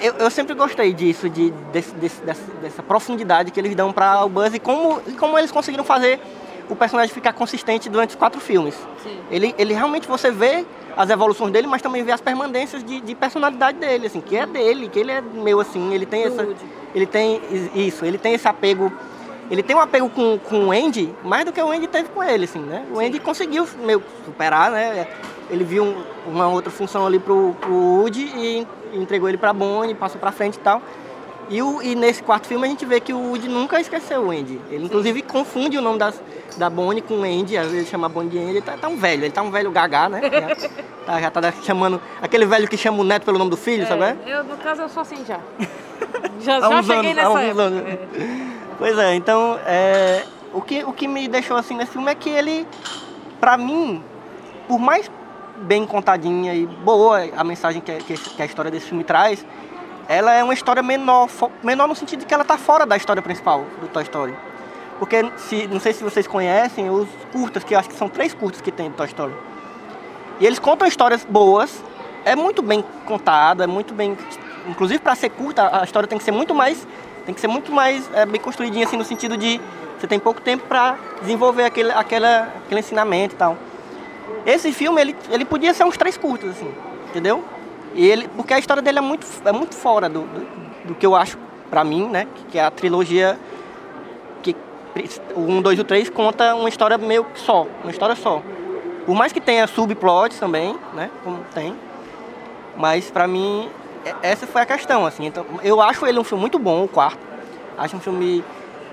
eu, 0.01 0.13
eu 0.15 0.29
sempre 0.31 0.53
gostei 0.55 0.93
disso, 0.93 1.29
de, 1.29 1.51
desse, 1.71 1.91
desse- 1.95 2.21
dessa, 2.21 2.51
dessa 2.61 2.83
profundidade 2.83 3.51
que 3.51 3.59
eles 3.59 3.75
dão 3.75 3.91
para 3.93 4.23
o 4.25 4.29
Buzz 4.29 4.53
e 4.53 4.59
como, 4.59 5.01
e 5.07 5.11
como 5.13 5.37
eles 5.37 5.51
conseguiram 5.51 5.83
fazer 5.83 6.19
o 6.69 6.75
personagem 6.75 7.13
ficar 7.13 7.33
consistente 7.33 7.89
durante 7.89 8.11
os 8.11 8.15
quatro 8.15 8.39
filmes. 8.39 8.75
Sim. 9.03 9.17
Ele, 9.29 9.53
ele 9.57 9.73
realmente 9.73 10.07
você 10.07 10.31
vê 10.31 10.65
as 10.95 11.09
evoluções 11.09 11.51
dele, 11.51 11.67
mas 11.67 11.81
também 11.81 12.03
vê 12.03 12.11
as 12.11 12.21
permanências 12.21 12.83
de, 12.83 13.01
de 13.01 13.15
personalidade 13.15 13.77
dele, 13.77 14.07
assim, 14.07 14.21
que 14.21 14.35
é 14.37 14.45
dele, 14.45 14.87
que 14.89 14.99
ele 14.99 15.11
é 15.11 15.21
meu 15.21 15.59
assim, 15.59 15.93
ele 15.93 16.05
tem 16.05 16.23
essa, 16.23 16.47
ele 16.95 17.05
tem 17.05 17.41
is- 17.51 17.71
isso, 17.75 18.05
ele 18.05 18.17
tem 18.17 18.33
esse 18.33 18.47
apego, 18.47 18.91
ele 19.49 19.61
tem 19.63 19.75
um 19.75 19.79
apego 19.81 20.09
com, 20.09 20.37
com 20.37 20.67
o 20.67 20.71
Andy 20.71 21.13
mais 21.23 21.43
do 21.45 21.51
que 21.51 21.61
o 21.61 21.69
Andy 21.71 21.87
teve 21.87 22.09
com 22.09 22.23
ele, 22.23 22.45
assim, 22.45 22.59
né? 22.59 22.85
O 22.93 22.99
Andy 22.99 23.19
conseguiu 23.19 23.67
meio 23.83 24.01
superar, 24.25 24.71
né? 24.71 25.07
Ele 25.51 25.63
viu 25.63 25.83
um- 25.83 26.03
uma 26.27 26.47
outra 26.47 26.71
função 26.71 27.05
ali 27.05 27.19
pro, 27.19 27.53
pro 27.59 27.73
Woody 27.73 28.31
e 28.35 28.67
entregou 28.93 29.27
ele 29.29 29.37
pra 29.37 29.51
Bonnie, 29.53 29.93
passou 29.93 30.19
pra 30.19 30.31
frente 30.31 30.55
e 30.55 30.59
tal. 30.59 30.81
E, 31.49 31.61
o, 31.61 31.81
e 31.81 31.95
nesse 31.95 32.23
quarto 32.23 32.47
filme 32.47 32.65
a 32.65 32.69
gente 32.69 32.85
vê 32.85 33.01
que 33.01 33.11
o 33.11 33.17
Woody 33.19 33.49
nunca 33.49 33.79
esqueceu 33.79 34.21
o 34.21 34.31
Andy. 34.31 34.59
Ele 34.69 34.85
inclusive 34.85 35.21
confunde 35.21 35.77
o 35.77 35.81
nome 35.81 35.99
das, 35.99 36.21
da 36.55 36.69
Bonnie 36.69 37.01
com 37.01 37.15
o 37.15 37.23
Andy, 37.23 37.57
às 37.57 37.69
vezes 37.69 37.89
chama 37.89 38.05
a 38.07 38.09
Bonnie 38.09 38.29
de 38.29 38.37
Andy, 38.39 38.49
ele 38.51 38.61
tá, 38.61 38.77
tá 38.77 38.87
um 38.87 38.95
velho, 38.95 39.23
ele 39.25 39.31
tá 39.33 39.41
um 39.41 39.51
velho 39.51 39.69
gagá, 39.69 40.07
né? 40.07 40.21
Já 40.23 41.05
tá, 41.05 41.19
já 41.21 41.31
tá 41.31 41.51
chamando. 41.63 41.99
Aquele 42.21 42.45
velho 42.45 42.67
que 42.69 42.77
chama 42.77 42.99
o 43.01 43.03
neto 43.03 43.25
pelo 43.25 43.37
nome 43.37 43.51
do 43.51 43.57
filho, 43.57 43.85
sabe? 43.85 44.03
É, 44.03 44.15
eu, 44.27 44.43
no 44.45 44.55
caso, 44.57 44.83
eu 44.83 44.89
sou 44.89 45.01
assim 45.01 45.17
já. 45.27 45.39
Já, 46.41 46.59
já 46.59 46.81
cheguei 46.81 47.11
anos, 47.11 47.15
nessa 47.15 47.37
há 47.37 47.43
época. 47.43 47.61
anos. 47.61 47.79
É. 47.87 47.99
Pois 48.79 48.97
é, 48.97 49.13
então 49.13 49.59
é, 49.65 50.23
o, 50.51 50.59
que, 50.59 50.83
o 50.83 50.91
que 50.91 51.07
me 51.07 51.27
deixou 51.27 51.55
assim 51.55 51.75
nesse 51.75 51.91
filme 51.91 52.09
é 52.11 52.15
que 52.15 52.29
ele, 52.29 52.65
pra 53.39 53.55
mim, 53.57 54.03
por 54.67 54.79
mais 54.79 55.11
bem 55.61 55.85
contadinha 55.85 56.53
e 56.53 56.65
boa 56.65 57.29
a 57.35 57.43
mensagem 57.43 57.81
que, 57.81 57.93
que, 57.99 58.13
que 58.17 58.41
a 58.41 58.45
história 58.45 58.71
desse 58.71 58.87
filme 58.87 59.03
traz, 59.03 59.45
ela 60.07 60.33
é 60.33 60.43
uma 60.43 60.53
história 60.53 60.83
menor, 60.83 61.29
menor 61.63 61.87
no 61.87 61.95
sentido 61.95 62.19
de 62.19 62.25
que 62.25 62.33
ela 62.33 62.43
tá 62.43 62.57
fora 62.57 62.85
da 62.85 62.97
história 62.97 63.21
principal 63.21 63.65
do 63.79 63.87
Toy 63.87 64.03
Story. 64.03 64.35
Porque, 64.99 65.31
se, 65.37 65.67
não 65.67 65.79
sei 65.79 65.93
se 65.93 66.03
vocês 66.03 66.27
conhecem, 66.27 66.89
os 66.89 67.07
curtas, 67.31 67.63
que 67.63 67.73
acho 67.73 67.89
que 67.89 67.95
são 67.95 68.09
três 68.09 68.33
curtas 68.33 68.61
que 68.61 68.71
tem 68.71 68.89
do 68.89 68.95
Toy 68.95 69.07
Story. 69.07 69.33
E 70.39 70.45
eles 70.45 70.59
contam 70.59 70.87
histórias 70.87 71.25
boas, 71.25 71.83
é 72.25 72.35
muito 72.35 72.61
bem 72.61 72.83
contado, 73.05 73.63
é 73.63 73.67
muito 73.67 73.93
bem. 73.93 74.17
Inclusive 74.67 74.99
para 74.99 75.15
ser 75.15 75.29
curta, 75.29 75.81
a 75.81 75.83
história 75.83 76.07
tem 76.07 76.17
que 76.17 76.23
ser 76.23 76.31
muito 76.31 76.53
mais. 76.53 76.87
Tem 77.25 77.33
que 77.33 77.41
ser 77.41 77.47
muito 77.47 77.71
mais 77.71 78.09
é, 78.13 78.25
bem 78.25 78.41
construidinha 78.41 78.85
assim 78.85 78.97
no 78.97 79.03
sentido 79.03 79.37
de 79.37 79.61
você 79.99 80.07
tem 80.07 80.19
pouco 80.19 80.41
tempo 80.41 80.65
para 80.67 80.97
desenvolver 81.21 81.63
aquele, 81.63 81.91
aquela, 81.91 82.49
aquele 82.65 82.79
ensinamento 82.79 83.35
e 83.35 83.37
tal. 83.37 83.55
Esse 84.45 84.71
filme 84.71 84.99
ele, 85.01 85.15
ele 85.29 85.45
podia 85.45 85.73
ser 85.73 85.83
uns 85.83 85.97
três 85.97 86.17
curtos, 86.17 86.49
assim, 86.51 86.71
entendeu? 87.09 87.43
E 87.93 88.05
ele, 88.07 88.27
porque 88.29 88.53
a 88.53 88.59
história 88.59 88.81
dele 88.81 88.99
é 88.99 89.01
muito, 89.01 89.25
é 89.45 89.51
muito 89.51 89.75
fora 89.75 90.07
do, 90.07 90.21
do, 90.21 90.47
do 90.89 90.95
que 90.95 91.05
eu 91.05 91.15
acho 91.15 91.37
pra 91.69 91.83
mim, 91.83 92.07
né? 92.07 92.27
Que 92.49 92.57
é 92.57 92.63
a 92.65 92.71
trilogia 92.71 93.37
que 94.41 94.55
o 95.35 95.41
1, 95.41 95.61
2 95.61 95.77
e 95.79 95.81
o 95.81 95.85
3 95.85 96.09
conta 96.09 96.55
uma 96.55 96.69
história 96.69 96.97
meio 96.97 97.25
só, 97.35 97.67
uma 97.83 97.91
história 97.91 98.15
só. 98.15 98.41
Por 99.05 99.15
mais 99.15 99.31
que 99.31 99.41
tenha 99.41 99.65
subplots 99.67 100.39
também, 100.39 100.75
né? 100.93 101.09
Como 101.23 101.39
tem. 101.53 101.75
Mas 102.77 103.09
pra 103.11 103.27
mim, 103.27 103.69
é- 104.05 104.15
essa 104.31 104.47
foi 104.47 104.61
a 104.61 104.65
questão, 104.65 105.05
assim. 105.05 105.25
Então, 105.25 105.45
eu 105.63 105.81
acho 105.81 106.05
ele 106.05 106.19
um 106.19 106.23
filme 106.23 106.41
muito 106.41 106.57
bom, 106.59 106.83
o 106.83 106.87
quarto. 106.87 107.19
Acho 107.77 107.97
um 107.97 107.99
filme. 107.99 108.43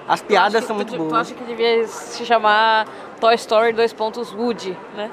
As 0.08 0.22
piadas 0.22 0.64
são 0.64 0.74
muito 0.74 0.90
tu, 0.92 0.96
Tu 0.96 1.04
boas. 1.04 1.26
acha 1.28 1.34
que 1.34 1.44
devia 1.44 1.86
se 1.86 2.24
chamar 2.24 2.86
Toy 3.20 3.34
Story 3.34 3.72
2 3.72 3.92
pontos 3.92 4.32
Woody, 4.32 4.76
né? 4.96 5.10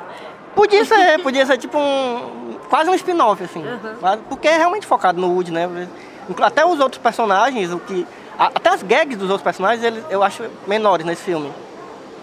Podia 0.56 0.86
ser, 0.86 1.20
podia 1.22 1.46
ser 1.46 1.58
tipo 1.58 1.78
um. 1.78 2.58
Quase 2.70 2.90
um 2.90 2.96
spin-off, 2.96 3.44
assim. 3.44 3.64
Quase- 4.00 4.22
Porque 4.30 4.48
é 4.48 4.58
realmente 4.58 4.88
focado 4.88 5.20
no 5.20 5.28
Woody, 5.34 5.52
né? 5.52 5.88
Até 6.42 6.66
os 6.66 6.80
outros 6.80 7.02
personagens, 7.02 7.72
o 7.74 7.80
que. 7.80 8.08
Até 8.40 8.70
as 8.70 8.82
gags 8.84 9.18
dos 9.18 9.30
outros 9.30 9.44
personagens, 9.44 9.84
eles, 9.84 10.04
eu 10.10 10.24
acho 10.24 10.44
menores 10.66 11.06
nesse 11.06 11.24
filme. 11.24 11.52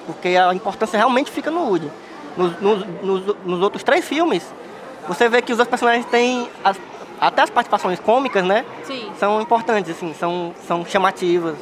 Porque 0.07 0.29
a 0.31 0.53
importância 0.55 0.97
realmente 0.97 1.31
fica 1.31 1.51
no 1.51 1.61
Woody. 1.69 1.91
Nos, 2.37 2.59
nos- 2.61 2.87
nos- 3.03 3.37
nos 3.45 3.61
outros 3.61 3.83
três 3.85 4.05
filmes, 4.05 4.43
você 5.07 5.29
vê 5.29 5.43
que 5.43 5.53
os 5.53 5.59
outros 5.59 5.71
personagens 5.71 6.07
têm. 6.07 6.49
as- 6.65 6.81
até 7.21 7.43
as 7.43 7.51
participações 7.51 8.01
cômicas, 8.01 8.43
né? 8.45 8.65
Sim. 8.83 9.13
São 9.19 9.41
importantes, 9.41 9.91
assim, 9.93 10.13
são, 10.15 10.53
são 10.67 10.85
chamativas. 10.85 11.55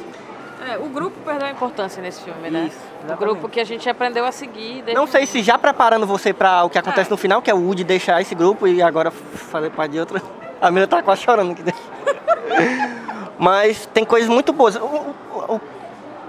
É, 0.69 0.77
o 0.77 0.89
grupo 0.89 1.17
perdeu 1.25 1.47
a 1.47 1.51
importância 1.51 2.01
nesse 2.01 2.21
filme, 2.21 2.49
né? 2.49 2.67
Isso, 2.67 3.13
o 3.13 3.17
grupo 3.17 3.49
que 3.49 3.59
a 3.59 3.63
gente 3.63 3.89
aprendeu 3.89 4.23
a 4.25 4.31
seguir. 4.31 4.83
desde- 4.83 4.93
Não 4.93 5.07
sei 5.07 5.25
se 5.25 5.41
já 5.41 5.57
preparando 5.57 6.05
você 6.05 6.33
para 6.33 6.63
o 6.63 6.69
que 6.69 6.77
acontece 6.77 7.09
É. 7.09 7.11
no 7.11 7.17
final, 7.17 7.41
que 7.41 7.49
é 7.49 7.53
o 7.53 7.57
Woody 7.59 7.83
deixar 7.83 8.21
esse 8.21 8.35
grupo 8.35 8.67
e 8.67 8.81
agora 8.81 9.09
fazer 9.11 9.71
parte 9.71 9.91
de 9.93 9.99
outra. 9.99 10.21
A 10.61 10.69
menina 10.69 10.87
tá 10.87 11.01
quase 11.01 11.21
chorando 11.23 11.51
aqui 11.53 11.63
dentro. 11.63 11.81
Mas 13.39 13.87
tem 13.87 14.05
coisas 14.05 14.29
muito 14.29 14.53
boas. 14.53 14.75
O, 14.75 14.79
o- 14.79 15.15
o- 15.55 15.61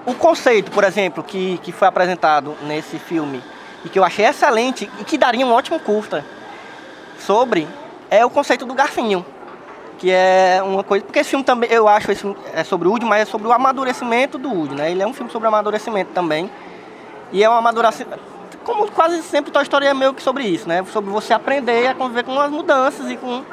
o 0.07 0.15
conceito, 0.15 0.71
por 0.71 0.83
exemplo, 0.85 1.23
que, 1.23 1.59
que 1.59 1.71
foi 1.71 1.87
apresentado 1.87 2.57
nesse 2.63 2.99
filme 2.99 3.43
e 3.85 3.89
que 3.89 3.99
eu 3.99 4.05
achei 4.05 4.25
excelente 4.25 4.91
e 4.99 5.05
que 5.05 5.19
daria 5.19 5.45
um 5.47 5.53
ótimo 5.53 5.79
curta 5.79 6.25
sobre 7.19 7.69
é 8.11 8.25
o 8.25 8.31
conceito 8.31 8.65
do 8.65 8.75
garfinho. 8.75 9.25
Que 10.03 10.11
é 10.11 10.61
uma 10.65 10.83
coisa. 10.83 11.05
Porque 11.05 11.21
esse 11.21 11.31
filme 11.31 11.45
também, 11.45 11.71
eu 11.71 11.87
acho, 11.87 12.11
esse 12.11 12.27
é 12.53 12.65
sobre 12.65 12.89
o 12.89 12.91
Woody, 12.91 13.07
mas 13.07 13.23
é 13.23 13.25
sobre 13.25 13.47
o 13.47 13.53
amadurecimento 13.53 14.37
do 14.37 14.49
Woody, 14.53 14.75
né? 14.75 14.91
Ele 14.91 15.01
é 15.01 15.07
um 15.07 15.13
filme 15.13 15.31
sobre 15.31 15.47
amadurecimento 15.47 16.11
também. 16.13 16.51
E 17.31 17.45
é 17.45 17.49
um 17.49 17.53
amadurecimento. 17.53 18.19
Como 18.65 18.91
quase 18.91 19.23
sempre 19.23 19.53
Toy 19.53 19.63
Story 19.63 19.87
é 19.87 19.95
meio 19.95 20.13
que 20.13 20.21
sobre 20.21 20.43
isso, 20.43 20.69
né? 20.69 20.85
Sobre 20.93 21.09
você 21.09 21.33
aprender 21.33 21.87
a 21.87 21.95
conviver 21.95 22.25
com 22.25 22.37
as 22.41 22.51
mudanças 22.51 23.09
e 23.13 23.17
com. 23.17 23.45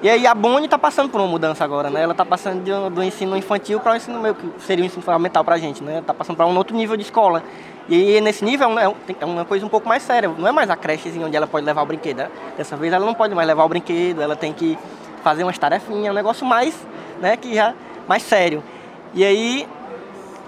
E 0.00 0.08
aí 0.08 0.24
a 0.24 0.34
Bonnie 0.36 0.68
tá 0.68 0.78
passando 0.78 1.10
por 1.10 1.20
uma 1.20 1.26
mudança 1.26 1.64
agora, 1.64 1.90
né? 1.90 2.00
Ela 2.00 2.14
tá 2.14 2.24
passando 2.24 2.62
de 2.62 2.72
um- 2.72 2.88
do 2.88 3.02
ensino 3.02 3.36
infantil 3.36 3.80
para 3.80 3.94
o 3.94 3.96
ensino 3.96 4.20
meio 4.20 4.36
que 4.36 4.48
seria 4.60 4.84
o 4.84 4.86
ensino 4.86 5.02
fundamental 5.02 5.42
pra 5.42 5.58
gente, 5.58 5.82
né? 5.82 6.00
Tá 6.06 6.14
passando 6.14 6.36
para 6.36 6.46
um 6.46 6.56
outro 6.56 6.76
nível 6.76 6.96
de 6.96 7.02
escola. 7.02 7.42
E 7.88 8.20
nesse 8.20 8.44
nível 8.44 8.68
é 8.68 8.70
um- 8.72 8.78
é, 8.78 8.88
um- 8.88 8.94
é 9.20 9.24
uma 9.24 9.44
coisa 9.44 9.66
um 9.66 9.68
pouco 9.68 9.88
mais 9.88 10.04
séria. 10.04 10.28
Não 10.38 10.46
é 10.46 10.52
mais 10.52 10.70
a 10.70 10.76
crechezinha 10.76 11.26
onde 11.26 11.36
ela 11.36 11.48
pode 11.48 11.66
levar 11.66 11.82
o 11.82 11.86
brinquedo. 11.86 12.18
né? 12.18 12.30
Dessa 12.56 12.76
vez 12.76 12.92
ela 12.92 13.04
não 13.04 13.14
pode 13.14 13.34
mais 13.34 13.48
levar 13.48 13.64
o 13.64 13.68
brinquedo, 13.68 14.22
ela 14.22 14.36
tem 14.36 14.52
que 14.52 14.78
fazer 15.26 15.42
umas 15.42 15.58
tarefinhas, 15.58 16.06
é 16.06 16.10
um 16.12 16.14
negócio 16.14 16.46
mais, 16.46 16.72
né, 17.20 17.36
que 17.36 17.52
já 17.52 17.74
mais 18.06 18.22
sério. 18.22 18.62
E 19.12 19.24
aí 19.24 19.68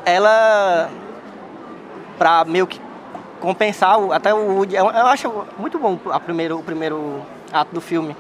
ela 0.05 0.89
para 2.17 2.45
meio 2.45 2.65
que 2.65 2.81
compensar 3.41 3.99
até 4.13 4.33
o 4.33 4.55
Woody, 4.55 4.77
eu, 4.77 4.85
eu 4.85 5.07
acho 5.09 5.45
muito 5.59 5.81
bom 5.81 5.99
a 6.13 6.21
primeiro, 6.21 6.61
o 6.61 6.63
primeiro 6.63 7.23
ato 7.53 7.75
do 7.75 7.81
filme 7.81 8.17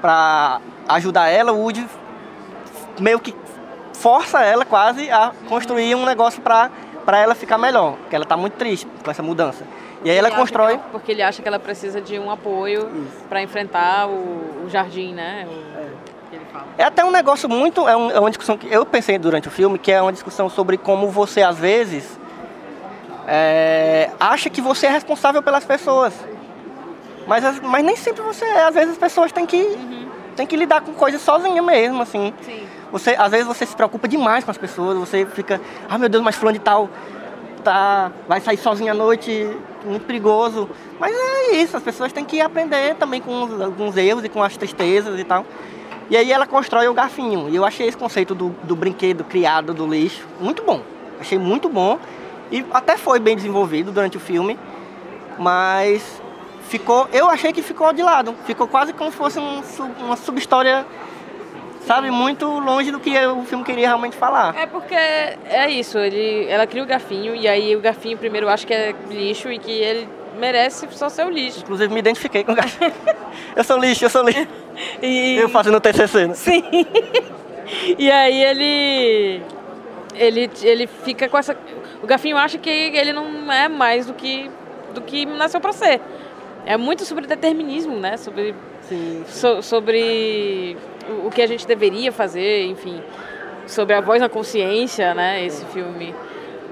para 0.00 0.60
ajudar 0.88 1.28
ela, 1.28 1.52
o 1.52 1.60
Woody 1.60 1.86
meio 2.98 3.20
que 3.20 3.32
força 3.92 4.42
ela 4.42 4.64
quase 4.64 5.08
a 5.12 5.32
construir 5.48 5.94
um 5.94 6.04
negócio 6.04 6.42
para 6.42 6.70
para 7.04 7.18
ela 7.18 7.34
ficar 7.34 7.58
melhor, 7.58 7.92
porque 7.98 8.14
ela 8.16 8.24
tá 8.24 8.36
muito 8.36 8.54
triste 8.54 8.86
com 9.04 9.10
essa 9.10 9.22
mudança. 9.22 9.64
E 10.04 10.10
aí 10.10 10.16
ela 10.16 10.28
Ele 10.28 10.34
acha 10.34 10.42
constrói 10.42 10.76
que- 10.78 10.84
porque 10.92 11.12
ele 11.12 11.22
acha 11.22 11.40
que 11.42 11.48
ela 11.48 11.58
precisa 11.58 12.00
de 12.00 12.18
um 12.18 12.30
apoio 12.30 12.90
para 13.28 13.42
enfrentar 13.42 14.06
o, 14.08 14.64
o 14.64 14.68
jardim, 14.70 15.14
né? 15.14 15.46
O, 15.48 16.28
que 16.30 16.36
ele 16.36 16.44
fala. 16.52 16.66
É 16.76 16.84
até 16.84 17.04
um 17.04 17.10
negócio 17.10 17.48
muito. 17.48 17.88
É, 17.88 17.96
um- 17.96 18.10
é 18.10 18.18
uma 18.20 18.30
discussão 18.30 18.56
que 18.58 18.66
eu 18.70 18.84
pensei 18.84 19.18
durante 19.18 19.48
o 19.48 19.50
filme, 19.50 19.78
que 19.78 19.90
é 19.92 20.00
uma 20.02 20.12
discussão 20.12 20.48
sobre 20.50 20.76
como 20.76 21.08
você, 21.10 21.42
às 21.42 21.58
vezes, 21.58 22.18
é, 23.26 24.10
acha 24.20 24.50
que 24.50 24.60
você 24.60 24.86
é 24.86 24.90
responsável 24.90 25.42
pelas 25.42 25.64
pessoas. 25.64 26.12
Mas, 27.26 27.44
as- 27.44 27.60
mas 27.60 27.84
nem 27.84 27.96
sempre 27.96 28.22
você 28.22 28.44
é. 28.44 28.64
Às 28.64 28.74
vezes 28.74 28.90
as 28.92 28.98
pessoas 28.98 29.32
têm 29.32 29.46
que, 29.46 29.78
têm 30.36 30.46
que 30.46 30.56
lidar 30.56 30.82
com 30.82 30.92
coisas 30.92 31.22
sozinha 31.22 31.62
mesmo, 31.62 32.02
assim. 32.02 32.34
Sim. 32.42 32.63
Você, 32.94 33.16
às 33.18 33.32
vezes 33.32 33.44
você 33.44 33.66
se 33.66 33.74
preocupa 33.74 34.06
demais 34.06 34.44
com 34.44 34.52
as 34.52 34.56
pessoas, 34.56 34.96
você 34.96 35.26
fica, 35.26 35.60
ah 35.90 35.98
meu 35.98 36.08
Deus, 36.08 36.22
mas 36.22 36.36
fulano 36.36 36.56
de 36.56 36.64
tal 36.64 36.88
tá, 37.64 38.12
vai 38.28 38.40
sair 38.40 38.56
sozinho 38.56 38.92
à 38.92 38.94
noite, 38.94 39.50
muito 39.84 40.06
perigoso. 40.06 40.70
Mas 41.00 41.12
é 41.12 41.56
isso, 41.56 41.76
as 41.76 41.82
pessoas 41.82 42.12
têm 42.12 42.24
que 42.24 42.40
aprender 42.40 42.94
também 42.94 43.20
com 43.20 43.48
alguns 43.60 43.96
erros 43.96 44.22
e 44.22 44.28
com 44.28 44.40
as 44.40 44.56
tristezas 44.56 45.18
e 45.18 45.24
tal. 45.24 45.44
E 46.08 46.16
aí 46.16 46.30
ela 46.30 46.46
constrói 46.46 46.86
o 46.86 46.94
garfinho. 46.94 47.48
E 47.48 47.56
eu 47.56 47.64
achei 47.64 47.88
esse 47.88 47.96
conceito 47.96 48.32
do, 48.32 48.50
do 48.62 48.76
brinquedo 48.76 49.24
criado 49.24 49.74
do 49.74 49.88
lixo 49.88 50.24
muito 50.38 50.62
bom. 50.62 50.80
Achei 51.18 51.36
muito 51.36 51.68
bom. 51.68 51.98
E 52.52 52.64
até 52.72 52.96
foi 52.96 53.18
bem 53.18 53.34
desenvolvido 53.34 53.90
durante 53.90 54.18
o 54.18 54.20
filme. 54.20 54.56
Mas 55.36 56.22
ficou. 56.68 57.08
Eu 57.12 57.28
achei 57.28 57.52
que 57.52 57.60
ficou 57.60 57.92
de 57.92 58.04
lado. 58.04 58.36
Ficou 58.46 58.68
quase 58.68 58.92
como 58.92 59.10
se 59.10 59.16
fosse 59.16 59.40
um 59.40 59.62
uma 59.98 60.16
subhistória 60.16 60.86
sabe, 61.86 62.10
muito 62.10 62.46
longe 62.46 62.90
do 62.90 62.98
que 63.00 63.16
o 63.26 63.42
filme 63.44 63.64
queria 63.64 63.88
realmente 63.88 64.16
falar. 64.16 64.54
É 64.58 64.66
porque 64.66 64.94
é 64.94 65.70
isso, 65.70 65.98
ele, 65.98 66.46
ela 66.48 66.66
cria 66.66 66.82
o 66.82 66.86
garfinho 66.86 67.34
e 67.34 67.46
aí 67.48 67.74
o 67.76 67.80
garfinho 67.80 68.16
primeiro 68.18 68.48
acha 68.48 68.66
que 68.66 68.72
é 68.74 68.94
lixo 69.10 69.50
e 69.50 69.58
que 69.58 69.70
ele 69.72 70.08
merece 70.38 70.86
só 70.92 71.08
ser 71.08 71.26
o 71.26 71.30
lixo. 71.30 71.60
Inclusive 71.60 71.92
me 71.92 72.00
identifiquei 72.00 72.42
com 72.44 72.52
o 72.52 72.54
gato. 72.54 72.70
eu 73.56 73.64
sou 73.64 73.78
lixo, 73.78 74.04
eu 74.04 74.10
sou 74.10 74.22
lixo. 74.22 74.46
E, 75.00 75.36
Eu 75.36 75.48
fazendo 75.48 75.78
TCC, 75.80 76.26
né? 76.26 76.34
Sim. 76.34 76.64
e 77.96 78.10
aí 78.10 78.42
ele 78.42 79.42
ele 80.16 80.50
ele 80.62 80.86
fica 80.88 81.28
com 81.28 81.38
essa 81.38 81.56
o 82.02 82.06
garfinho 82.06 82.36
acha 82.36 82.58
que 82.58 82.68
ele 82.68 83.12
não 83.12 83.50
é 83.52 83.68
mais 83.68 84.06
do 84.06 84.14
que 84.14 84.50
do 84.92 85.00
que 85.00 85.24
nasceu 85.26 85.60
para 85.60 85.72
ser. 85.72 86.00
É 86.66 86.76
muito 86.76 87.04
sobre 87.04 87.24
determinismo, 87.26 87.96
né? 87.96 88.16
Sobre 88.16 88.54
Sim. 88.82 89.24
so- 89.28 89.62
sobre 89.62 90.76
o, 91.26 91.30
que 91.30 91.42
a 91.42 91.46
gente 91.46 91.66
deveria 91.66 92.12
fazer, 92.12 92.66
enfim, 92.66 93.02
sobre 93.66 93.94
a 93.94 94.00
voz 94.00 94.20
na 94.20 94.28
consciência, 94.28 95.14
né, 95.14 95.44
esse 95.44 95.64
filme. 95.66 96.14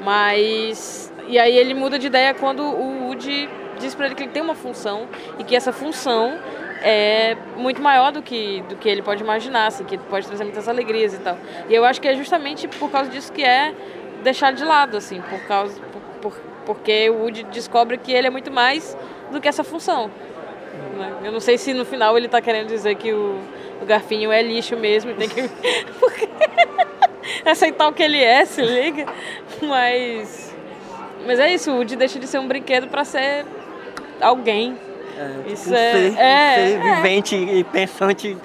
Mas 0.03 1.13
e 1.29 1.39
aí 1.39 1.57
ele 1.57 1.75
muda 1.75 1.99
de 1.99 2.07
ideia 2.07 2.35
quando 2.35 2.63
o 2.63 3.07
Woody 3.07 3.49
diz 3.79 3.95
para 3.95 4.07
ele 4.07 4.15
que 4.15 4.25
ele 4.25 4.33
tem 4.33 4.43
uma 4.43 4.55
função 4.55 5.09
e 5.39 5.45
que 5.45 5.55
essa 5.55 5.73
função 5.73 6.39
é 6.83 7.37
muito 7.57 7.81
maior 7.81 8.11
do 8.11 8.21
que 8.23 8.63
do 8.69 8.77
que 8.77 8.89
ele 8.89 9.03
pode 9.03 9.23
imaginar, 9.23 9.67
assim, 9.67 9.85
que 9.85 9.97
pode 9.97 10.27
trazer 10.27 10.45
muitas 10.45 10.69
alegrias 10.69 11.15
e 11.15 11.19
tal. 11.19 11.37
E 11.69 11.75
eu 11.75 11.85
acho 11.85 12.01
que 12.01 12.09
é 12.09 12.15
justamente 12.15 12.67
por 12.67 12.91
causa 12.91 13.11
disso 13.11 13.33
que 13.33 13.43
é 13.43 13.75
deixar 14.23 14.53
de 14.53 14.65
lado, 14.65 14.97
assim, 14.97 15.21
por 15.21 15.41
causa 15.47 15.81
por, 15.93 16.03
por, 16.21 16.41
porque 16.67 17.09
o 17.11 17.23
Woody 17.23 17.45
descobre 17.45 17.97
que 17.99 18.13
ele 18.13 18.27
é 18.27 18.31
muito 18.31 18.51
mais 18.51 18.97
do 19.31 19.41
que 19.41 19.49
essa 19.49 19.65
função. 19.65 20.11
Né? 20.97 21.17
Eu 21.25 21.33
não 21.33 21.41
sei 21.41 21.59
se 21.59 21.73
no 21.75 21.85
final 21.85 22.17
ele 22.17 22.27
está 22.27 22.41
querendo 22.41 22.69
dizer 22.69 22.95
que 22.97 23.13
o, 23.13 23.39
o 23.81 23.85
garfinho 23.85 24.31
é 24.33 24.43
lixo 24.43 24.77
mesmo 24.77 25.15
tem 25.15 25.29
que 25.29 25.43
porque- 26.01 26.29
aceitar 27.45 27.89
o 27.89 27.93
que 27.93 28.03
ele 28.03 28.23
é, 28.23 28.45
se 28.45 28.63
liga. 28.63 29.07
Mas 29.61 30.53
mas 31.27 31.39
é 31.39 31.53
isso, 31.55 31.71
o 31.71 31.77
Woody 31.77 31.95
deixa 31.97 32.19
de 32.19 32.27
ser 32.27 32.39
um 32.39 32.49
brinquedo 32.49 32.89
para 32.89 33.05
ser 33.05 33.45
alguém. 34.21 34.77
Isso 35.47 35.71
um 35.71 35.75
é- 35.75 35.93
ser, 35.93 36.11
um 36.13 36.19
é, 36.19 36.55
ser 36.57 36.81
é. 36.87 36.95
vivente 36.97 37.37
e 37.37 37.65
pensante, 37.65 38.37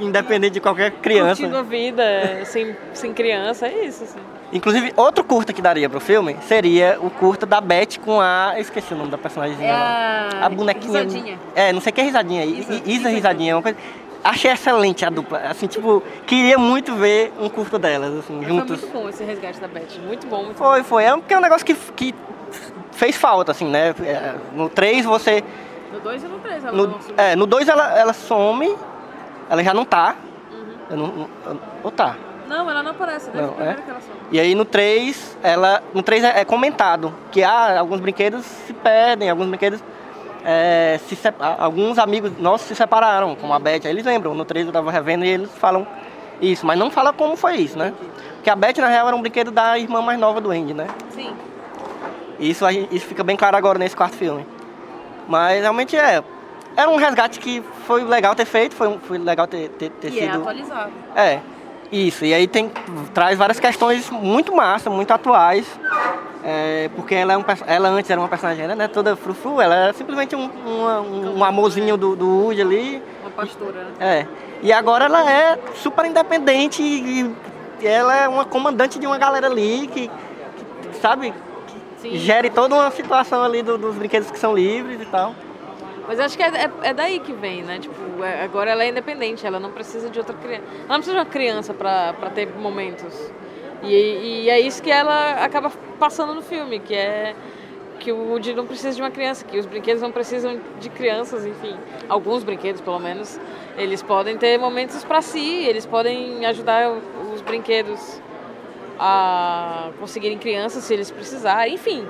independente 0.00 0.54
de 0.54 0.60
qualquer 0.60 0.90
criança. 0.92 1.36
Curtindo 1.42 1.56
a 1.56 1.62
vida 1.62 2.44
sem, 2.44 2.76
sem 2.92 3.12
criança, 3.12 3.66
é 3.66 3.84
isso. 3.86 4.04
Assim. 4.04 4.18
Inclusive, 4.52 4.92
outro 4.96 5.24
curta 5.24 5.52
que 5.52 5.60
daria 5.60 5.88
pro 5.90 5.98
filme 6.00 6.36
seria 6.46 6.98
o 7.00 7.10
curta 7.10 7.44
da 7.44 7.60
Beth 7.60 7.98
com 8.04 8.20
a. 8.20 8.52
Eu 8.54 8.60
esqueci 8.60 8.94
o 8.94 8.96
nome 8.96 9.10
da 9.10 9.18
personagem. 9.18 9.56
É 9.64 9.70
a 9.70 10.28
a 10.42 10.48
bonequinha. 10.48 11.02
Risadinha. 11.02 11.38
É, 11.54 11.72
não 11.72 11.80
sei 11.80 11.90
o 11.90 11.94
que 11.94 12.00
é 12.00 12.04
risadinha. 12.04 12.44
Isa- 12.44 12.74
Isa, 12.74 12.82
Isa 12.86 13.08
risadinha, 13.08 13.56
uma 13.56 13.62
coisa. 13.62 13.78
Achei 14.22 14.50
excelente 14.50 15.04
a 15.04 15.10
dupla. 15.10 15.38
Assim, 15.50 15.66
tipo, 15.66 16.02
queria 16.26 16.56
muito 16.56 16.94
ver 16.94 17.32
um 17.38 17.48
curta 17.48 17.78
delas, 17.78 18.14
assim, 18.20 18.38
Foi 18.38 18.46
juntos. 18.46 18.80
muito 18.80 18.92
bom 18.92 19.08
esse 19.08 19.22
resgate 19.24 19.60
da 19.60 19.68
Beth. 19.68 19.98
Muito 20.06 20.26
bom, 20.26 20.44
muito 20.44 20.56
Foi, 20.56 20.82
foi. 20.82 21.04
É 21.04 21.10
porque 21.14 21.34
é 21.34 21.38
um 21.38 21.42
negócio 21.42 21.66
que, 21.66 21.74
que 21.74 22.14
fez 22.92 23.16
falta, 23.16 23.50
assim, 23.52 23.66
né? 23.68 23.94
É, 24.02 24.34
No 24.54 24.68
3 24.70 25.04
você. 25.04 25.42
bom. 25.42 25.46
No 25.94 26.00
2 26.00 26.22
e 26.24 26.26
no 26.26 26.38
3 26.38 26.64
ela 26.64 26.72
No, 26.76 26.86
não 26.88 26.98
é, 27.18 27.36
no 27.36 27.46
2 27.46 27.68
ela, 27.68 27.98
ela 27.98 28.12
some, 28.14 28.74
ela 29.48 29.62
já 29.62 29.72
não 29.74 29.84
tá. 29.84 30.16
Uhum. 30.52 30.66
Eu 30.90 30.96
não, 30.96 31.28
eu- 31.46 31.58
ou 31.84 31.90
tá. 31.90 32.16
Não, 32.48 32.70
ela 32.70 32.82
não 32.82 32.90
aparece, 32.90 33.30
desde 33.30 33.50
Não, 33.58 33.66
é? 33.66 33.74
que 33.74 33.90
ela 33.90 34.00
some. 34.00 34.14
E 34.30 34.38
aí 34.38 34.54
no 34.54 34.64
3, 34.66 35.38
ela. 35.42 35.82
No 35.94 36.02
3 36.02 36.24
é, 36.24 36.40
é 36.40 36.44
comentado 36.44 37.14
que 37.32 37.42
ah, 37.42 37.78
alguns 37.80 38.00
brinquedos 38.00 38.44
se 38.44 38.72
perdem, 38.74 39.30
alguns 39.30 39.46
brinquedos. 39.48 39.82
é, 40.44 41.00
se 41.06 41.16
alguns 41.58 41.98
amigos 41.98 42.32
nossos 42.38 42.66
se 42.68 42.74
separaram, 42.74 43.34
como 43.34 43.54
a 43.54 43.58
Beth, 43.58 43.80
aí 43.86 43.90
eles 43.90 44.04
lembram, 44.04 44.34
no 44.34 44.44
3 44.44 44.66
eu 44.66 44.72
tava 44.72 44.90
revendo 44.90 45.24
e 45.24 45.28
eles 45.28 45.50
falam 45.56 45.86
isso, 46.38 46.66
mas 46.66 46.78
não 46.78 46.90
fala 46.90 47.14
como 47.14 47.34
foi 47.34 47.56
isso, 47.56 47.78
né? 47.78 47.94
Porque 48.34 48.50
a 48.50 48.54
Beth 48.56 48.76
na 48.76 48.88
real 48.88 49.06
era 49.06 49.16
um 49.16 49.22
brinquedo 49.22 49.50
da 49.50 49.78
irmã 49.78 50.02
mais 50.02 50.18
nova 50.18 50.42
do 50.42 50.50
Andy, 50.50 50.74
né? 50.74 50.86
Sim. 51.14 51.32
Isso, 52.38 52.64
isso 52.90 53.06
fica 53.06 53.24
bem 53.24 53.36
claro 53.36 53.56
agora 53.56 53.78
nesse 53.78 53.96
quarto 53.96 54.16
filme. 54.16 54.46
Mas 55.26 55.62
realmente 55.62 55.96
é. 55.96 56.22
Era 56.76 56.90
um 56.90 56.96
resgate 56.96 57.38
que 57.38 57.62
foi 57.86 58.02
legal 58.04 58.34
ter 58.34 58.44
feito, 58.44 58.74
foi, 58.74 58.98
foi 59.04 59.18
legal 59.18 59.46
ter, 59.46 59.68
ter, 59.70 59.90
ter 59.90 60.12
E 60.12 60.18
é 60.20 60.22
sido. 60.24 60.40
atualizado. 60.40 60.90
É, 61.14 61.40
isso. 61.92 62.24
E 62.24 62.34
aí 62.34 62.46
tem, 62.48 62.70
traz 63.12 63.38
várias 63.38 63.60
questões 63.60 64.10
muito 64.10 64.54
massa, 64.54 64.90
muito 64.90 65.10
atuais. 65.12 65.66
É, 66.46 66.90
porque 66.94 67.14
ela, 67.14 67.32
é 67.32 67.38
um, 67.38 67.44
ela 67.66 67.88
antes 67.88 68.10
era 68.10 68.20
uma 68.20 68.28
personagem 68.28 68.66
né, 68.66 68.86
toda 68.86 69.16
frufru, 69.16 69.62
ela 69.62 69.74
era 69.74 69.92
simplesmente 69.94 70.36
um, 70.36 70.50
uma- 70.66 71.00
um, 71.00 71.38
um 71.38 71.44
amorzinho 71.44 71.96
do, 71.96 72.14
do 72.14 72.28
Woody 72.28 72.60
ali. 72.60 73.02
Uma 73.22 73.30
pastora, 73.30 73.84
né? 73.84 73.92
É. 73.98 74.26
E 74.62 74.70
agora 74.72 75.06
ela 75.06 75.30
é 75.30 75.58
super 75.76 76.04
independente 76.04 76.82
e, 76.82 77.34
e 77.80 77.86
ela 77.86 78.14
é 78.14 78.28
uma 78.28 78.44
comandante 78.44 78.98
de 78.98 79.06
uma 79.06 79.16
galera 79.16 79.46
ali 79.46 79.86
que, 79.86 80.08
que, 80.08 80.96
sabe, 81.00 81.32
Sim. 81.96 82.14
gere 82.16 82.50
toda 82.50 82.74
uma 82.74 82.90
situação 82.90 83.42
ali 83.42 83.62
do- 83.62 83.78
dos 83.78 83.94
brinquedos 83.94 84.30
que 84.30 84.38
são 84.38 84.54
livres 84.54 85.00
e 85.00 85.06
tal. 85.06 85.34
Mas 86.06 86.20
acho 86.20 86.36
que 86.36 86.42
é, 86.42 86.48
é- 86.48 86.70
é 86.90 86.94
daí 86.94 87.18
que 87.20 87.32
vem, 87.32 87.62
né? 87.62 87.78
Tipo, 87.78 88.22
é- 88.22 88.42
agora 88.44 88.70
ela 88.70 88.84
é 88.84 88.88
independente, 88.88 89.46
ela 89.46 89.58
não 89.58 89.70
precisa 89.70 90.10
de 90.10 90.18
outra 90.18 90.34
criança. 90.34 90.62
Ela 90.66 90.88
não 90.88 90.96
precisa 90.96 91.12
de 91.16 91.18
uma 91.18 91.26
criança 91.30 91.74
pra 91.74 92.30
ter 92.34 92.48
momentos. 92.56 93.32
E, 93.82 94.44
e 94.44 94.50
é 94.50 94.58
isso 94.60 94.82
que 94.82 94.90
ela 94.90 95.44
acaba 95.44 95.70
passando 95.98 96.34
no 96.34 96.42
filme, 96.42 96.78
que 96.78 96.94
é 96.94 97.34
que 98.00 98.10
o 98.12 98.30
Woody 98.30 98.54
não 98.54 98.66
precisa 98.66 98.94
de 98.94 99.00
uma 99.00 99.10
criança, 99.10 99.44
que 99.44 99.58
os 99.58 99.66
brinquedos 99.66 100.02
não 100.02 100.10
precisam 100.10 100.60
de 100.80 100.90
crianças, 100.90 101.46
enfim. 101.46 101.74
Alguns 102.08 102.42
brinquedos, 102.42 102.80
pelo 102.80 102.98
menos, 102.98 103.40
eles 103.78 104.02
podem 104.02 104.36
ter 104.36 104.58
momentos 104.58 105.02
pra 105.04 105.22
si, 105.22 105.64
eles 105.64 105.86
podem 105.86 106.44
ajudar 106.44 106.92
os 107.32 107.40
brinquedos 107.40 108.20
a 108.98 109.90
conseguirem 109.98 110.38
crianças 110.38 110.84
se 110.84 110.92
eles 110.92 111.10
precisarem, 111.10 111.74
enfim. 111.74 112.06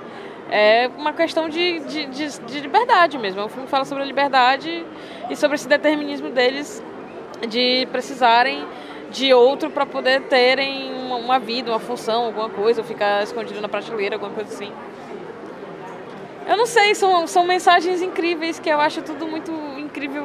É 0.56 0.88
uma 0.96 1.12
questão 1.12 1.48
de, 1.48 1.80
de, 1.80 2.06
de, 2.06 2.40
de 2.42 2.60
liberdade 2.60 3.18
mesmo. 3.18 3.40
É 3.40 3.44
um 3.44 3.48
filme 3.48 3.64
que 3.64 3.70
fala 3.72 3.84
sobre 3.84 4.04
a 4.04 4.06
liberdade 4.06 4.86
e 5.28 5.34
sobre 5.34 5.56
esse 5.56 5.66
determinismo 5.66 6.30
deles 6.30 6.80
de 7.48 7.88
precisarem 7.90 8.64
de 9.10 9.34
outro 9.34 9.68
para 9.68 9.84
poder 9.84 10.22
terem 10.22 10.94
uma, 10.94 11.16
uma 11.16 11.38
vida, 11.40 11.72
uma 11.72 11.80
função, 11.80 12.26
alguma 12.26 12.48
coisa, 12.48 12.82
ou 12.82 12.86
ficar 12.86 13.24
escondido 13.24 13.60
na 13.60 13.68
prateleira, 13.68 14.14
alguma 14.14 14.30
coisa 14.30 14.54
assim. 14.54 14.70
Eu 16.46 16.56
não 16.56 16.66
sei, 16.66 16.94
são, 16.94 17.26
são 17.26 17.44
mensagens 17.44 18.00
incríveis 18.00 18.60
que 18.60 18.68
eu 18.68 18.80
acho 18.80 19.02
tudo 19.02 19.26
muito 19.26 19.50
incrível 19.76 20.24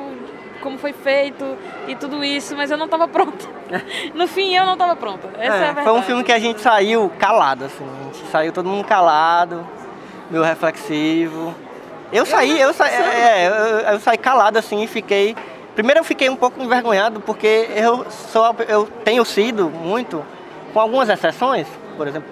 como 0.61 0.77
foi 0.77 0.93
feito 0.93 1.57
e 1.87 1.95
tudo 1.95 2.23
isso, 2.23 2.55
mas 2.55 2.69
eu 2.69 2.77
não 2.77 2.85
estava 2.85 3.07
pronta. 3.07 3.47
No 4.13 4.27
fim, 4.27 4.55
eu 4.55 4.65
não 4.65 4.73
estava 4.73 4.95
pronta. 4.95 5.27
Essa 5.39 5.41
é, 5.41 5.49
a 5.49 5.55
É, 5.55 5.59
verdade. 5.65 5.87
foi 5.87 5.93
um 5.99 6.03
filme 6.03 6.23
que 6.23 6.31
a 6.31 6.37
gente 6.39 6.61
saiu 6.61 7.09
calado, 7.17 7.65
assim. 7.65 7.83
A 7.83 8.03
gente 8.03 8.27
saiu 8.29 8.51
todo 8.51 8.67
mundo 8.69 8.85
calado, 8.85 9.65
meio 10.29 10.43
reflexivo. 10.43 11.53
Eu 12.11 12.25
saí, 12.25 12.59
eu 12.59 12.73
saí, 12.73 12.93
é, 12.93 13.47
eu, 13.47 13.93
eu 13.93 13.99
saí 13.99 14.17
calado 14.17 14.57
assim 14.57 14.83
e 14.83 14.87
fiquei. 14.87 15.35
Primeiro 15.75 15.99
eu 15.99 16.03
fiquei 16.03 16.29
um 16.29 16.35
pouco 16.35 16.61
envergonhado 16.61 17.21
porque 17.21 17.69
eu 17.75 18.05
sou, 18.09 18.55
eu 18.67 18.87
tenho 19.03 19.23
sido 19.23 19.69
muito, 19.69 20.25
com 20.73 20.79
algumas 20.79 21.07
exceções, 21.07 21.67
por 21.95 22.07
exemplo, 22.07 22.29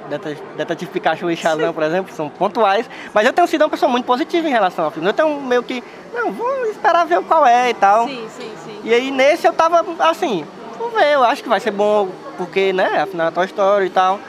Detetive 0.56 0.92
Pikachu 0.92 1.30
e 1.30 1.38
Shazam, 1.38 1.74
por 1.74 1.84
exemplo, 1.84 2.14
são 2.14 2.30
pontuais, 2.30 2.90
mas 3.14 3.26
eu 3.26 3.34
tenho 3.34 3.48
sido 3.48 3.62
uma 3.62 3.70
pessoa 3.70 3.90
muito 3.90 4.06
positiva 4.06 4.48
em 4.48 4.52
relação 4.52 4.86
ao 4.86 4.92
filme. 4.92 5.08
Eu 5.08 5.14
tenho 5.14 5.40
meio 5.42 5.62
que, 5.62 5.84
não, 6.14 6.32
vou 6.32 6.66
esperar 6.66 7.06
ver 7.06 7.22
qual 7.24 7.46
é 7.46 7.70
e 7.70 7.74
tal. 7.74 8.08
Sim, 8.08 8.28
sim, 8.30 8.52
sim. 8.66 8.82
E 8.84 8.94
aí 8.94 9.12
nesse 9.12 9.46
eu 9.48 9.54
tava 9.54 9.86
assim, 10.00 10.46
vamos 10.78 10.94
ver, 10.94 11.14
eu 11.14 11.24
acho 11.24 11.44
que 11.44 11.50
vai 11.50 11.60
ser 11.60 11.72
bom, 11.72 12.10
porque, 12.38 12.74
né, 12.74 13.02
afinal 13.02 13.28
é 13.28 13.32
Toy 13.32 13.46
Story 13.46 13.86
e 13.86 13.90
tal. 13.90 14.20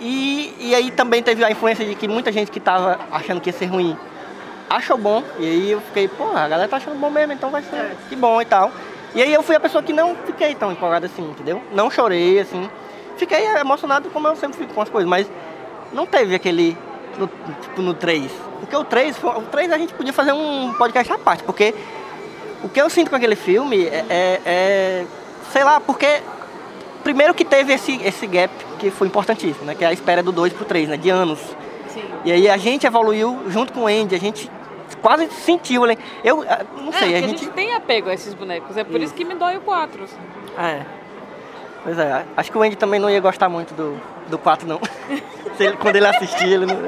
E, 0.00 0.54
e 0.58 0.74
aí 0.74 0.90
também 0.90 1.22
teve 1.22 1.44
a 1.44 1.50
influência 1.50 1.84
de 1.84 1.94
que 1.94 2.08
muita 2.08 2.32
gente 2.32 2.50
que 2.50 2.58
tava 2.58 2.98
achando 3.12 3.40
que 3.40 3.50
ia 3.50 3.52
ser 3.52 3.66
ruim 3.66 3.96
achou 4.68 4.96
bom. 4.96 5.22
E 5.38 5.44
aí 5.44 5.70
eu 5.72 5.80
fiquei, 5.80 6.08
pô, 6.08 6.24
a 6.34 6.48
galera 6.48 6.68
tá 6.68 6.76
achando 6.78 6.98
bom 6.98 7.10
mesmo, 7.10 7.32
então 7.32 7.50
vai 7.50 7.62
ser 7.62 7.96
que 8.08 8.16
bom 8.16 8.40
e 8.40 8.44
tal. 8.44 8.70
E 9.14 9.22
aí 9.22 9.32
eu 9.32 9.42
fui 9.42 9.56
a 9.56 9.60
pessoa 9.60 9.82
que 9.82 9.92
não 9.92 10.14
fiquei 10.24 10.54
tão 10.54 10.70
empolgada 10.72 11.06
assim, 11.06 11.22
entendeu? 11.22 11.62
Não 11.72 11.90
chorei, 11.90 12.38
assim. 12.40 12.70
Fiquei 13.16 13.44
emocionado 13.56 14.08
como 14.10 14.26
eu 14.28 14.36
sempre 14.36 14.56
fico 14.58 14.72
com 14.72 14.80
as 14.80 14.88
coisas, 14.88 15.08
mas 15.10 15.30
não 15.92 16.06
teve 16.06 16.34
aquele, 16.34 16.78
no, 17.18 17.28
tipo, 17.60 17.82
no 17.82 17.92
3. 17.92 18.30
Porque 18.60 18.76
o 18.76 18.84
3, 18.84 19.16
foi- 19.18 19.36
o 19.36 19.42
3 19.42 19.70
a 19.72 19.76
gente 19.78 19.92
podia 19.92 20.12
fazer 20.12 20.32
um 20.32 20.72
podcast 20.74 21.12
à 21.12 21.18
parte, 21.18 21.42
porque 21.42 21.74
o 22.62 22.68
que 22.68 22.80
eu 22.80 22.88
sinto 22.88 23.10
com 23.10 23.16
aquele 23.16 23.36
filme 23.36 23.84
é, 23.86 24.04
é- 24.08 24.40
é, 24.46 25.04
sei 25.52 25.64
lá, 25.64 25.80
porque 25.80 26.22
primeiro 27.02 27.34
que 27.34 27.44
teve 27.44 27.72
esse, 27.74 28.00
esse 28.04 28.26
gap 28.26 28.50
que 28.80 28.90
foi 28.90 29.06
importantíssimo, 29.06 29.64
né? 29.66 29.74
Que 29.74 29.84
é 29.84 29.88
a 29.88 29.92
espera 29.92 30.22
do 30.22 30.32
2 30.32 30.52
pro 30.52 30.64
3, 30.64 30.88
né? 30.88 30.96
De 30.96 31.10
anos. 31.10 31.38
sim. 31.88 32.02
E 32.24 32.32
aí 32.32 32.48
a 32.48 32.56
gente 32.56 32.86
evoluiu 32.86 33.38
junto 33.48 33.72
com 33.72 33.80
o 33.82 33.86
Andy, 33.86 34.14
a 34.14 34.18
gente 34.18 34.50
quase 35.02 35.30
sentiu, 35.30 35.84
né? 35.86 35.96
Eu 36.24 36.44
ah, 36.48 36.60
não 36.76 36.88
É, 36.88 36.92
sei, 36.92 37.00
porque 37.00 37.14
a 37.14 37.18
a 37.18 37.20
gente. 37.28 37.40
gente 37.44 37.50
tem 37.52 37.74
apego 37.74 38.08
a 38.10 38.14
esses 38.14 38.34
bonecos. 38.34 38.76
É 38.76 38.84
por 38.84 38.96
isso, 38.96 39.04
Isso. 39.06 39.14
que 39.14 39.24
me 39.24 39.34
dói 39.34 39.56
o 39.56 39.60
4. 39.60 40.04
assim. 40.04 40.16
É. 40.58 40.80
Pois 41.82 41.98
é, 41.98 42.24
acho 42.36 42.52
que 42.52 42.58
o 42.58 42.62
Andy 42.62 42.76
também 42.76 43.00
não 43.00 43.08
ia 43.08 43.20
gostar 43.20 43.48
muito 43.48 43.72
do, 43.74 43.98
do 44.28 44.36
4 44.38 44.66
não. 44.68 44.80
Ele- 45.58 45.76
quando 45.76 45.96
ele 45.96 46.06
assistir, 46.06 46.48
ele 46.48 46.66
não. 46.66 46.78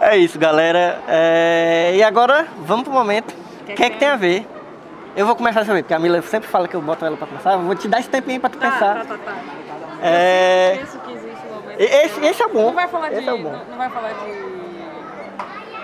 É 0.00 0.16
isso, 0.16 0.38
galera. 0.38 1.00
É, 1.08 1.92
E 1.96 2.02
agora, 2.02 2.46
vamos 2.64 2.84
pro 2.84 2.92
momento. 2.92 3.34
O 3.62 3.74
que, 3.74 3.82
é 3.82 3.90
que 3.90 3.98
tem 3.98 4.08
a 4.08 4.16
ver? 4.16 4.46
Eu 5.16 5.26
vou 5.26 5.34
começar 5.34 5.60
a 5.60 5.64
saber, 5.64 5.82
porque 5.82 5.94
a 5.94 5.98
Mila 5.98 6.22
sempre 6.22 6.48
fala 6.48 6.68
que 6.68 6.74
eu 6.76 6.80
boto 6.82 7.04
ela 7.04 7.16
pra 7.16 7.26
começar. 7.26 7.52
Eu 7.54 7.60
vou 7.62 7.74
te 7.74 7.88
dar 7.88 7.98
esse 8.00 8.08
tempinho 8.08 8.40
pra 8.40 8.48
tu 8.50 8.58
pensar. 8.58 9.04
tá, 9.04 9.16
tá. 9.18 9.36
É, 10.02 10.72
Eu 10.74 10.78
penso 10.78 10.98
que 11.00 11.12
existe 11.12 11.46
um 11.46 11.54
momento. 11.54 11.80
Esse, 11.80 12.24
esse 12.26 12.42
é 12.42 12.48
bom. 12.48 12.66
Não 12.66 12.72
vai 12.74 12.88
falar 12.88 13.08
de. 13.10 13.28
é 13.28 13.32
o 13.32 13.38
bom. 13.38 13.50
Não, 13.52 13.64
não 13.64 13.76
vai 13.76 13.90
falar 13.90 14.12
de. 14.12 14.32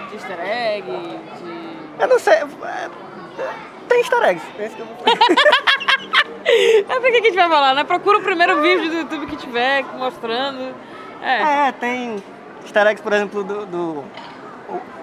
de 0.09 0.14
easter 0.14 0.38
egg, 0.40 0.87
de. 0.87 2.03
Eu 2.03 2.09
não 2.09 2.18
sei. 2.18 2.35
é, 2.35 2.88
Tem 3.88 3.98
easter 4.00 4.22
eggs. 4.24 4.46
Esse 4.59 4.74
que 4.77 4.81
eu 4.83 4.87
vou 4.87 4.96
É 6.46 6.83
pra 6.83 7.00
que 7.00 7.11
que 7.12 7.27
a 7.29 7.31
gente 7.31 7.35
vai 7.37 7.48
falar, 7.48 7.74
né? 7.74 7.85
Procura 7.85 8.18
o 8.18 8.22
primeiro 8.22 8.61
vídeo 8.61 8.90
do 8.90 8.96
YouTube 8.98 9.27
que 9.27 9.37
tiver 9.37 9.85
mostrando. 9.98 10.74
É. 11.22 11.68
É, 11.68 11.72
tem 11.72 12.22
easter 12.62 12.87
eggs, 12.87 13.03
por 13.03 13.12
exemplo, 13.12 13.42
do. 13.42 13.66
do- 13.66 14.05
o- 14.68 14.94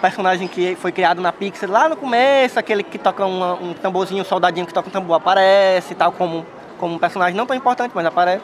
personagem 0.00 0.46
que 0.46 0.74
foi 0.76 0.92
criado 0.92 1.20
na 1.22 1.32
Pixar 1.32 1.70
lá 1.70 1.88
no 1.88 1.96
começo, 1.96 2.58
aquele 2.58 2.82
que 2.82 2.98
toca 2.98 3.24
uma- 3.24 3.54
um 3.54 3.72
tamborzinho, 3.72 4.20
um 4.22 4.24
soldadinho 4.24 4.66
que 4.66 4.72
toca 4.74 4.88
um 4.88 4.92
tambor 4.92 5.16
aparece, 5.16 5.94
tal 5.94 6.12
como, 6.12 6.44
como 6.78 6.94
um 6.94 6.98
personagem 6.98 7.36
não 7.36 7.46
tão 7.46 7.56
importante, 7.56 7.92
mas 7.94 8.04
aparece. 8.06 8.42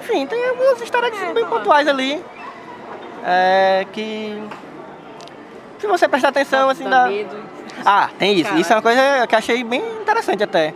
Enfim, 0.00 0.26
tem 0.26 0.48
algumas 0.48 0.80
histórias 0.80 1.12
É, 1.20 1.32
bem 1.32 1.42
lá. 1.44 1.48
pontuais 1.50 1.88
ali. 1.88 2.22
é, 3.24 3.86
que. 3.92 4.40
Se 5.78 5.86
você 5.86 6.08
prestar 6.08 6.28
atenção, 6.28 6.70
assim, 6.70 6.88
Dá 6.88 7.06
medo. 7.06 7.36
Ah, 7.84 8.08
tem 8.18 8.34
isso. 8.34 8.54
Isso 8.56 8.72
é 8.72 8.76
uma 8.76 8.82
Caraca. 8.82 9.02
coisa 9.10 9.26
que 9.26 9.34
eu 9.34 9.38
achei 9.38 9.64
bem 9.64 9.82
interessante 10.00 10.42
até 10.42 10.72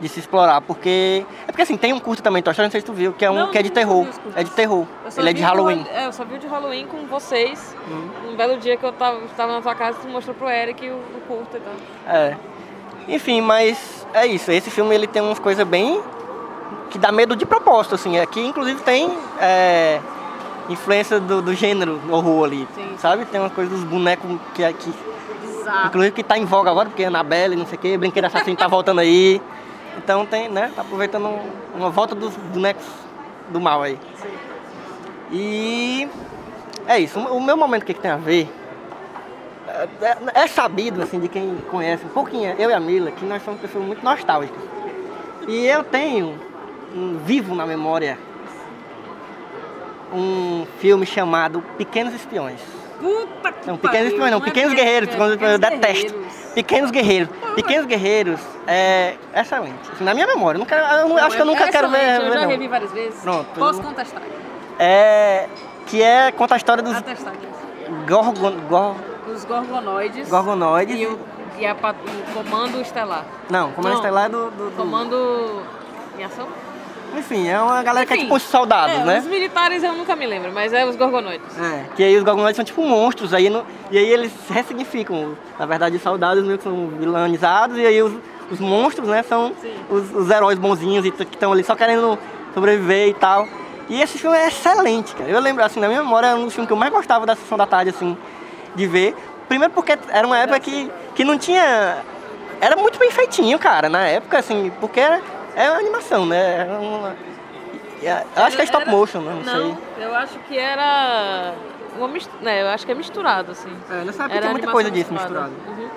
de 0.00 0.08
se 0.08 0.20
explorar, 0.20 0.60
porque 0.60 1.24
é 1.42 1.46
porque 1.50 1.62
assim, 1.62 1.76
tem 1.76 1.92
um 1.92 1.98
curto 1.98 2.22
também, 2.22 2.40
Toy 2.42 2.52
Story, 2.52 2.66
não 2.66 2.70
sei 2.70 2.80
se 2.80 2.86
tu 2.86 2.92
viu, 2.92 3.12
que 3.12 3.24
é 3.24 3.30
um 3.30 3.34
Não, 3.34 3.50
que 3.50 3.58
é 3.58 3.62
de 3.62 3.70
terror. 3.70 4.06
É 4.36 4.44
de 4.44 4.50
terror. 4.50 4.86
Ele 5.16 5.30
é 5.30 5.32
de 5.32 5.42
Halloween. 5.42 5.82
Hall- 5.82 5.92
É, 5.92 6.06
eu 6.06 6.12
só 6.12 6.24
vi 6.24 6.36
o 6.36 6.38
de 6.38 6.46
Halloween 6.46 6.86
com 6.86 7.04
vocês. 7.08 7.74
Hum. 7.90 8.08
Um 8.30 8.36
belo 8.36 8.56
dia 8.58 8.76
que 8.76 8.84
eu 8.84 8.92
tava, 8.92 9.20
tava 9.36 9.52
na 9.54 9.60
tua 9.60 9.74
casa, 9.74 9.98
tu 10.00 10.08
mostrou 10.08 10.34
pro 10.36 10.48
Eric 10.48 10.88
o, 10.88 10.94
o 10.94 11.20
curto 11.26 11.56
e 11.56 11.60
tal. 11.60 11.74
É. 12.14 12.36
Enfim, 13.08 13.40
mas 13.40 14.06
é 14.14 14.24
isso. 14.26 14.50
Esse 14.52 14.70
filme 14.70 14.94
ele 14.94 15.06
tem 15.08 15.20
umas 15.20 15.38
coisas 15.40 15.66
bem 15.66 16.00
que 16.90 16.98
dá 16.98 17.10
medo 17.12 17.36
de 17.36 17.44
propósito, 17.46 17.94
assim. 17.94 18.18
Aqui 18.18 18.40
inclusive 18.44 18.80
tem 18.82 19.16
é, 19.40 20.00
influência 20.68 21.18
do, 21.20 21.40
do 21.42 21.54
gênero 21.54 22.00
horror 22.10 22.44
ali, 22.44 22.68
Sim. 22.74 22.94
sabe? 22.98 23.24
Tem 23.26 23.40
uma 23.40 23.50
coisa 23.50 23.70
dos 23.70 23.84
bonecos 23.84 24.30
que 24.54 24.64
aqui, 24.64 24.92
Bizarro. 25.42 25.86
inclusive 25.88 26.14
que 26.14 26.22
tá 26.22 26.38
em 26.38 26.44
voga 26.44 26.70
agora, 26.70 26.88
porque 26.88 27.04
Annabelle, 27.04 27.56
não 27.56 27.66
sei 27.66 27.76
o 27.76 27.80
que, 27.80 27.96
Brinquedo 27.98 28.24
Assassino 28.26 28.56
tá 28.56 28.66
voltando 28.68 29.00
aí. 29.00 29.40
Então 29.96 30.24
tem, 30.24 30.48
né? 30.48 30.70
Tá 30.74 30.82
aproveitando 30.82 31.26
um- 31.26 31.50
uma 31.74 31.90
volta 31.90 32.14
dos 32.14 32.34
bonecos 32.36 32.84
do 33.50 33.60
mal 33.60 33.82
aí. 33.82 33.98
E 35.30 36.08
é 36.86 36.98
isso. 36.98 37.18
O 37.18 37.40
meu 37.40 37.56
momento 37.56 37.82
o 37.82 37.86
que, 37.86 37.94
que 37.94 38.00
tem 38.00 38.10
a 38.10 38.16
ver 38.16 38.48
é, 40.34 40.42
é 40.42 40.46
sabido, 40.46 41.02
assim, 41.02 41.20
de 41.20 41.28
quem 41.28 41.56
conhece 41.70 42.04
um 42.06 42.08
pouquinho, 42.08 42.54
eu 42.58 42.70
e 42.70 42.72
a 42.72 42.80
Mila, 42.80 43.10
que 43.10 43.24
nós 43.24 43.42
somos 43.44 43.60
pessoas 43.60 43.84
muito 43.84 44.02
nostálgicas. 44.02 44.58
E 45.46 45.66
eu 45.66 45.84
tenho 45.84 46.34
um, 46.94 47.18
vivo 47.18 47.54
na 47.54 47.66
memória 47.66 48.18
um 50.12 50.66
filme 50.78 51.04
chamado 51.04 51.62
Pequenos 51.76 52.14
Espiões. 52.14 52.60
Puta 53.00 53.52
que 53.52 53.66
Não, 53.66 53.76
pariu, 53.76 53.78
Pequenos 53.78 54.06
Espiões 54.08 54.30
não, 54.30 54.38
é 54.38 54.42
Pequenos 54.42 54.70
Pequenos 54.70 54.74
Guerreiros, 54.74 55.08
Pequenos 55.10 55.32
Espiões 55.32 55.52
eu 55.52 55.58
detesto. 55.58 56.14
Guerreiros. 56.14 56.52
Pequenos 56.54 56.90
Guerreiros. 56.90 57.28
Pequenos 57.54 57.86
Guerreiros 57.86 58.40
é 58.66 59.16
excelente. 59.36 59.90
Assim, 59.92 60.04
na 60.04 60.14
minha 60.14 60.26
memória, 60.26 60.56
eu, 60.56 60.60
nunca, 60.60 60.74
eu 60.76 61.08
não- 61.08 61.16
acho 61.18 61.36
que 61.36 61.42
eu 61.42 61.46
nunca 61.46 61.64
é 61.64 61.70
quero 61.70 61.88
ver. 61.90 62.20
Eu 62.20 62.32
já 62.32 62.40
não. 62.40 62.48
revi 62.48 62.68
várias 62.68 62.90
vezes. 62.92 63.20
Pronto. 63.20 63.46
Posso 63.58 63.82
contestar? 63.82 64.22
É. 64.78 65.48
Que 65.86 66.02
é. 66.02 66.32
Conta 66.32 66.54
a 66.54 66.56
história 66.56 66.82
dos 66.82 66.94
Atestar 66.96 67.34
gorgon, 68.06 68.52
gor, 68.68 68.96
Os 69.32 69.44
gorgonoides. 69.44 70.28
gorgonoides. 70.28 70.96
E 70.98 71.06
o, 71.06 71.18
e 71.58 71.66
a 71.66 71.74
o 71.74 72.34
comando 72.34 72.80
estelar. 72.80 73.24
Não, 73.50 73.72
Comando 73.72 73.92
Não. 73.92 73.98
Estelar 74.00 74.26
é 74.26 74.28
do. 74.28 74.50
do- 74.50 74.70
do- 74.70 74.76
Comando. 74.76 75.62
Em 76.18 76.24
ação? 76.24 76.48
Enfim, 77.16 77.48
é 77.48 77.60
uma 77.60 77.82
galera 77.82 78.06
que 78.06 78.12
é 78.12 78.16
Enfim, 78.16 78.24
tipo 78.26 78.36
os 78.36 78.42
soldados, 78.42 78.96
é, 78.96 79.04
né? 79.04 79.18
Os 79.18 79.26
militares 79.26 79.82
eu 79.82 79.94
nunca 79.94 80.14
me 80.14 80.26
lembro, 80.26 80.52
mas 80.52 80.72
é 80.72 80.84
os 80.84 80.94
gorgonoides. 80.96 81.58
É, 81.58 81.84
que 81.96 82.02
aí 82.02 82.16
os 82.16 82.22
gorgonoides 82.22 82.56
são 82.56 82.64
tipo 82.64 82.82
monstros, 82.82 83.32
aí 83.34 83.48
no- 83.48 83.64
e 83.90 83.98
aí 83.98 84.08
eles 84.08 84.32
ressignificam. 84.50 85.36
Na 85.58 85.66
verdade, 85.66 85.96
os 85.96 86.02
soldados 86.02 86.44
meio 86.44 86.58
que 86.58 86.64
são 86.64 86.88
vilanizados, 86.98 87.76
e 87.78 87.86
aí 87.86 88.02
os, 88.02 88.12
os 88.50 88.60
monstros, 88.60 89.08
né, 89.08 89.22
são 89.22 89.52
os, 89.90 90.14
os 90.14 90.30
heróis 90.30 90.58
bonzinhos 90.58 91.04
e 91.06 91.10
que 91.10 91.22
estão 91.22 91.52
ali 91.52 91.64
só 91.64 91.74
querendo 91.74 92.18
sobreviver 92.54 93.08
e 93.08 93.14
tal. 93.14 93.46
E 93.88 94.00
esse 94.02 94.18
filme 94.18 94.36
é 94.36 94.48
excelente, 94.48 95.14
cara. 95.14 95.30
Eu 95.30 95.40
lembro, 95.40 95.64
assim, 95.64 95.80
na 95.80 95.88
minha 95.88 96.02
memória, 96.02 96.26
é 96.28 96.34
um 96.34 96.44
dos 96.44 96.52
filmes 96.52 96.66
que 96.66 96.72
eu 96.72 96.76
mais 96.76 96.92
gostava 96.92 97.24
da 97.24 97.34
sessão 97.34 97.56
da 97.56 97.66
tarde, 97.66 97.90
assim, 97.90 98.16
de 98.74 98.86
ver. 98.86 99.16
Primeiro 99.48 99.72
porque 99.72 99.96
era 100.10 100.26
uma 100.26 100.38
época 100.38 100.60
que, 100.60 100.90
que 101.14 101.24
não 101.24 101.38
tinha. 101.38 101.98
Era 102.60 102.76
muito 102.76 102.98
bem 102.98 103.10
feitinho, 103.10 103.58
cara, 103.58 103.88
na 103.88 104.02
época, 104.06 104.38
assim, 104.38 104.70
porque 104.78 105.00
era, 105.00 105.22
é 105.64 105.70
uma 105.70 105.78
animação, 105.80 106.24
né? 106.26 106.60
Era 106.60 106.78
uma, 106.78 107.16
eu 108.36 108.44
acho 108.44 108.56
que 108.56 108.62
é 108.62 108.64
stop 108.64 108.82
Era- 108.82 108.90
motion, 108.90 109.20
né? 109.20 109.42
Não, 109.44 109.52
sei. 109.52 109.62
Não, 109.98 110.04
eu 110.08 110.14
acho 110.14 110.38
que 110.40 110.56
era. 110.58 111.52
Uma 111.96 112.06
mist... 112.08 112.30
né, 112.40 112.62
eu 112.62 112.68
acho 112.68 112.86
que 112.86 112.92
é 112.92 112.94
misturado, 112.94 113.50
assim. 113.52 113.70
É, 113.90 114.04
nessa 114.04 114.24
época 114.24 114.38
tinha 114.40 114.52
muita 114.52 114.70
coisa 114.70 114.90
disso 114.90 115.12
misturada. 115.12 115.48
misturada. 115.48 115.80
Uhum. 115.82 115.88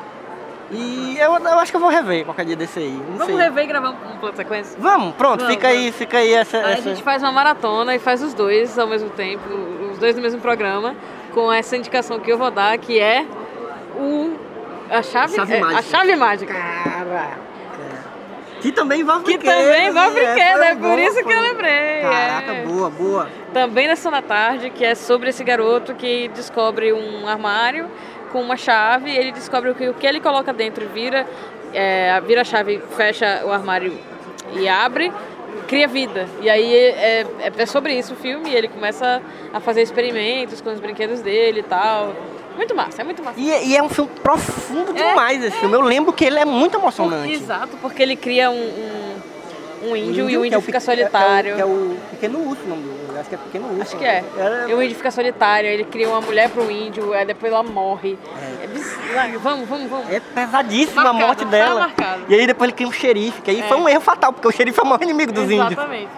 E 0.71 1.17
eu, 1.19 1.35
eu 1.35 1.59
acho 1.59 1.69
que 1.71 1.75
eu 1.75 1.81
vou 1.81 1.89
rever 1.89 2.23
qualquer 2.25 2.45
dia 2.45 2.55
desse 2.55 2.79
aí. 2.79 2.91
Não 3.09 3.17
Vamos 3.17 3.35
sei. 3.35 3.43
rever 3.43 3.63
e 3.65 3.67
gravar 3.67 3.89
um 3.89 3.95
plano 4.17 4.31
de 4.31 4.37
sequência? 4.37 4.77
Vamos, 4.79 5.13
pronto, 5.15 5.41
Vamos, 5.41 5.53
fica 5.53 5.67
aí, 5.67 5.91
fica 5.91 6.17
aí 6.17 6.33
essa. 6.33 6.57
Aí 6.57 6.63
a 6.63 6.69
essa- 6.71 6.81
gente 6.81 7.03
faz 7.03 7.21
uma 7.21 7.31
maratona 7.31 7.93
e 7.93 7.99
faz 7.99 8.23
os 8.23 8.33
dois 8.33 8.79
ao 8.79 8.87
mesmo 8.87 9.09
tempo, 9.11 9.43
os 9.91 9.97
dois 9.99 10.15
no 10.15 10.21
mesmo 10.21 10.39
programa, 10.41 10.95
com 11.33 11.51
essa 11.51 11.75
indicação 11.77 12.19
que 12.19 12.31
eu 12.31 12.37
vou 12.37 12.49
dar, 12.49 12.77
que 12.77 12.99
é 12.99 13.25
o. 13.97 14.33
A 14.89 15.03
chave, 15.03 15.35
Chave 15.35 15.53
é, 15.53 15.59
mágica. 15.59 15.79
A 15.79 15.83
chave 15.83 16.15
mágica. 16.15 16.53
Caraca. 16.53 17.50
Que 18.61 18.71
também 18.71 19.01
envolve 19.01 19.25
Que 19.25 19.37
brinquedo, 19.37 19.57
também 19.57 19.87
envolve 19.87 20.21
né? 20.21 20.33
brinquedo, 20.33 20.57
Foi 20.57 20.67
é 20.67 20.75
por 20.75 20.99
isso 20.99 21.23
que 21.23 21.33
eu 21.33 21.41
lembrei. 21.41 22.01
Caraca, 22.01 22.51
é. 22.51 22.63
boa, 22.65 22.89
boa. 22.89 23.29
Também 23.51 23.87
na 23.87 23.95
Sessão 23.95 24.11
da 24.11 24.21
Tarde, 24.21 24.69
que 24.69 24.85
é 24.85 24.93
sobre 24.93 25.29
esse 25.29 25.43
garoto 25.43 25.95
que 25.95 26.27
descobre 26.29 26.93
um 26.93 27.27
armário 27.27 27.89
com 28.31 28.41
uma 28.41 28.55
chave, 28.55 29.09
ele 29.09 29.31
descobre 29.31 29.73
que 29.73 29.89
o 29.89 29.93
que 29.93 30.05
ele 30.05 30.21
coloca 30.21 30.53
dentro 30.53 30.87
vira, 30.89 31.27
é, 31.73 32.21
vira 32.21 32.41
a 32.41 32.45
chave, 32.45 32.81
fecha 32.95 33.43
o 33.45 33.51
armário 33.51 33.97
e 34.53 34.69
abre, 34.69 35.11
cria 35.67 35.87
vida. 35.87 36.27
E 36.41 36.49
aí 36.49 36.73
é, 36.73 37.25
é, 37.39 37.51
é 37.57 37.65
sobre 37.65 37.93
isso 37.93 38.13
o 38.13 38.15
filme, 38.15 38.49
e 38.49 38.55
ele 38.55 38.67
começa 38.67 39.21
a 39.51 39.59
fazer 39.59 39.81
experimentos 39.81 40.61
com 40.61 40.71
os 40.71 40.79
brinquedos 40.79 41.21
dele 41.21 41.61
e 41.61 41.63
tal. 41.63 42.15
Muito 42.55 42.75
massa, 42.75 43.01
é 43.01 43.05
muito 43.05 43.23
massa. 43.23 43.39
E, 43.39 43.69
e 43.69 43.77
é 43.77 43.81
um 43.81 43.89
filme 43.89 44.09
profundo 44.21 44.91
É, 44.91 45.09
demais 45.09 45.43
esse 45.43 45.57
filme. 45.57 45.75
Eu 45.75 45.81
lembro 45.81 46.11
que 46.13 46.25
ele 46.25 46.39
é 46.39 46.45
muito 46.45 46.77
emocionante. 46.77 47.33
Exato, 47.33 47.77
porque 47.81 48.01
ele 48.03 48.15
cria 48.15 48.49
um, 48.51 48.55
um, 48.55 49.89
um 49.91 49.95
índio, 49.95 50.29
e 50.29 50.37
o 50.37 50.41
que 50.41 50.45
é 50.45 50.47
índio 50.47 50.61
fica 50.61 50.79
solitário. 50.79 51.51
É, 51.51 51.53
o, 51.53 51.57
que 51.57 51.61
é 51.61 51.65
o 51.65 51.97
Pequeno 52.11 52.39
Urso, 52.49 52.61
o 52.63 52.75
do. 52.75 53.01
Acho 53.19 53.29
que 53.29 53.35
é 53.35 53.37
Pequeno 53.37 53.67
Urso. 53.69 53.81
Acho 53.81 53.97
que 53.97 54.05
é. 54.05 54.23
E 54.67 54.73
o 54.73 54.81
índio 54.81 54.95
fica 54.95 55.11
solitário, 55.11 55.69
ele 55.69 55.83
cria 55.83 56.07
uma 56.09 56.21
mulher 56.21 56.49
pro 56.49 56.69
índio, 56.71 57.13
aí 57.13 57.25
depois 57.25 57.51
ela 57.51 57.63
morre. 57.63 58.17
É. 58.41 58.67
Vamos, 59.39 59.67
vamos, 59.67 59.89
vamos. 59.89 60.09
É 60.09 60.19
pesadíssima 60.19 61.03
Marcado, 61.03 61.23
a 61.23 61.27
morte 61.27 61.43
tá 61.43 61.49
dela. 61.51 61.79
marcado. 61.81 62.21
E 62.29 62.33
aí 62.35 62.47
depois 62.47 62.67
ele 62.69 62.75
cria 62.75 62.87
um 62.87 62.91
xerife, 62.91 63.41
que 63.41 63.51
aí 63.51 63.59
É. 63.61 63.63
foi 63.63 63.77
um 63.77 63.87
erro 63.87 64.01
fatal, 64.01 64.31
porque 64.33 64.47
o 64.47 64.51
xerife 64.51 64.79
é 64.79 64.83
o 64.83 64.85
maior 64.85 65.01
inimigo 65.03 65.31
dos 65.31 65.43
índios. 65.45 65.71
Exatamente. 65.71 66.09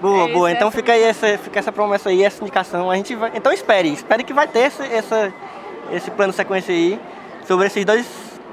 Boa, 0.00 0.28
É 0.28 0.32
boa. 0.32 0.48
isso, 0.50 0.56
Então 0.56 0.70
fica 0.70 0.92
aí 0.92 1.02
essa, 1.02 1.38
fica 1.38 1.58
essa 1.58 1.72
promessa 1.72 2.08
aí, 2.10 2.22
essa 2.22 2.42
indicação. 2.42 2.90
A 2.90 2.96
gente 2.96 3.14
vai. 3.14 3.32
Então 3.34 3.52
espere, 3.52 3.92
espere 3.92 4.22
que 4.24 4.32
vai 4.32 4.46
ter 4.46 4.60
esse, 4.60 4.82
essa, 4.82 5.32
esse 5.92 6.10
plano 6.10 6.32
sequência 6.32 6.74
aí 6.74 7.00
sobre 7.46 7.66
esses 7.66 7.84
dois 7.84 8.06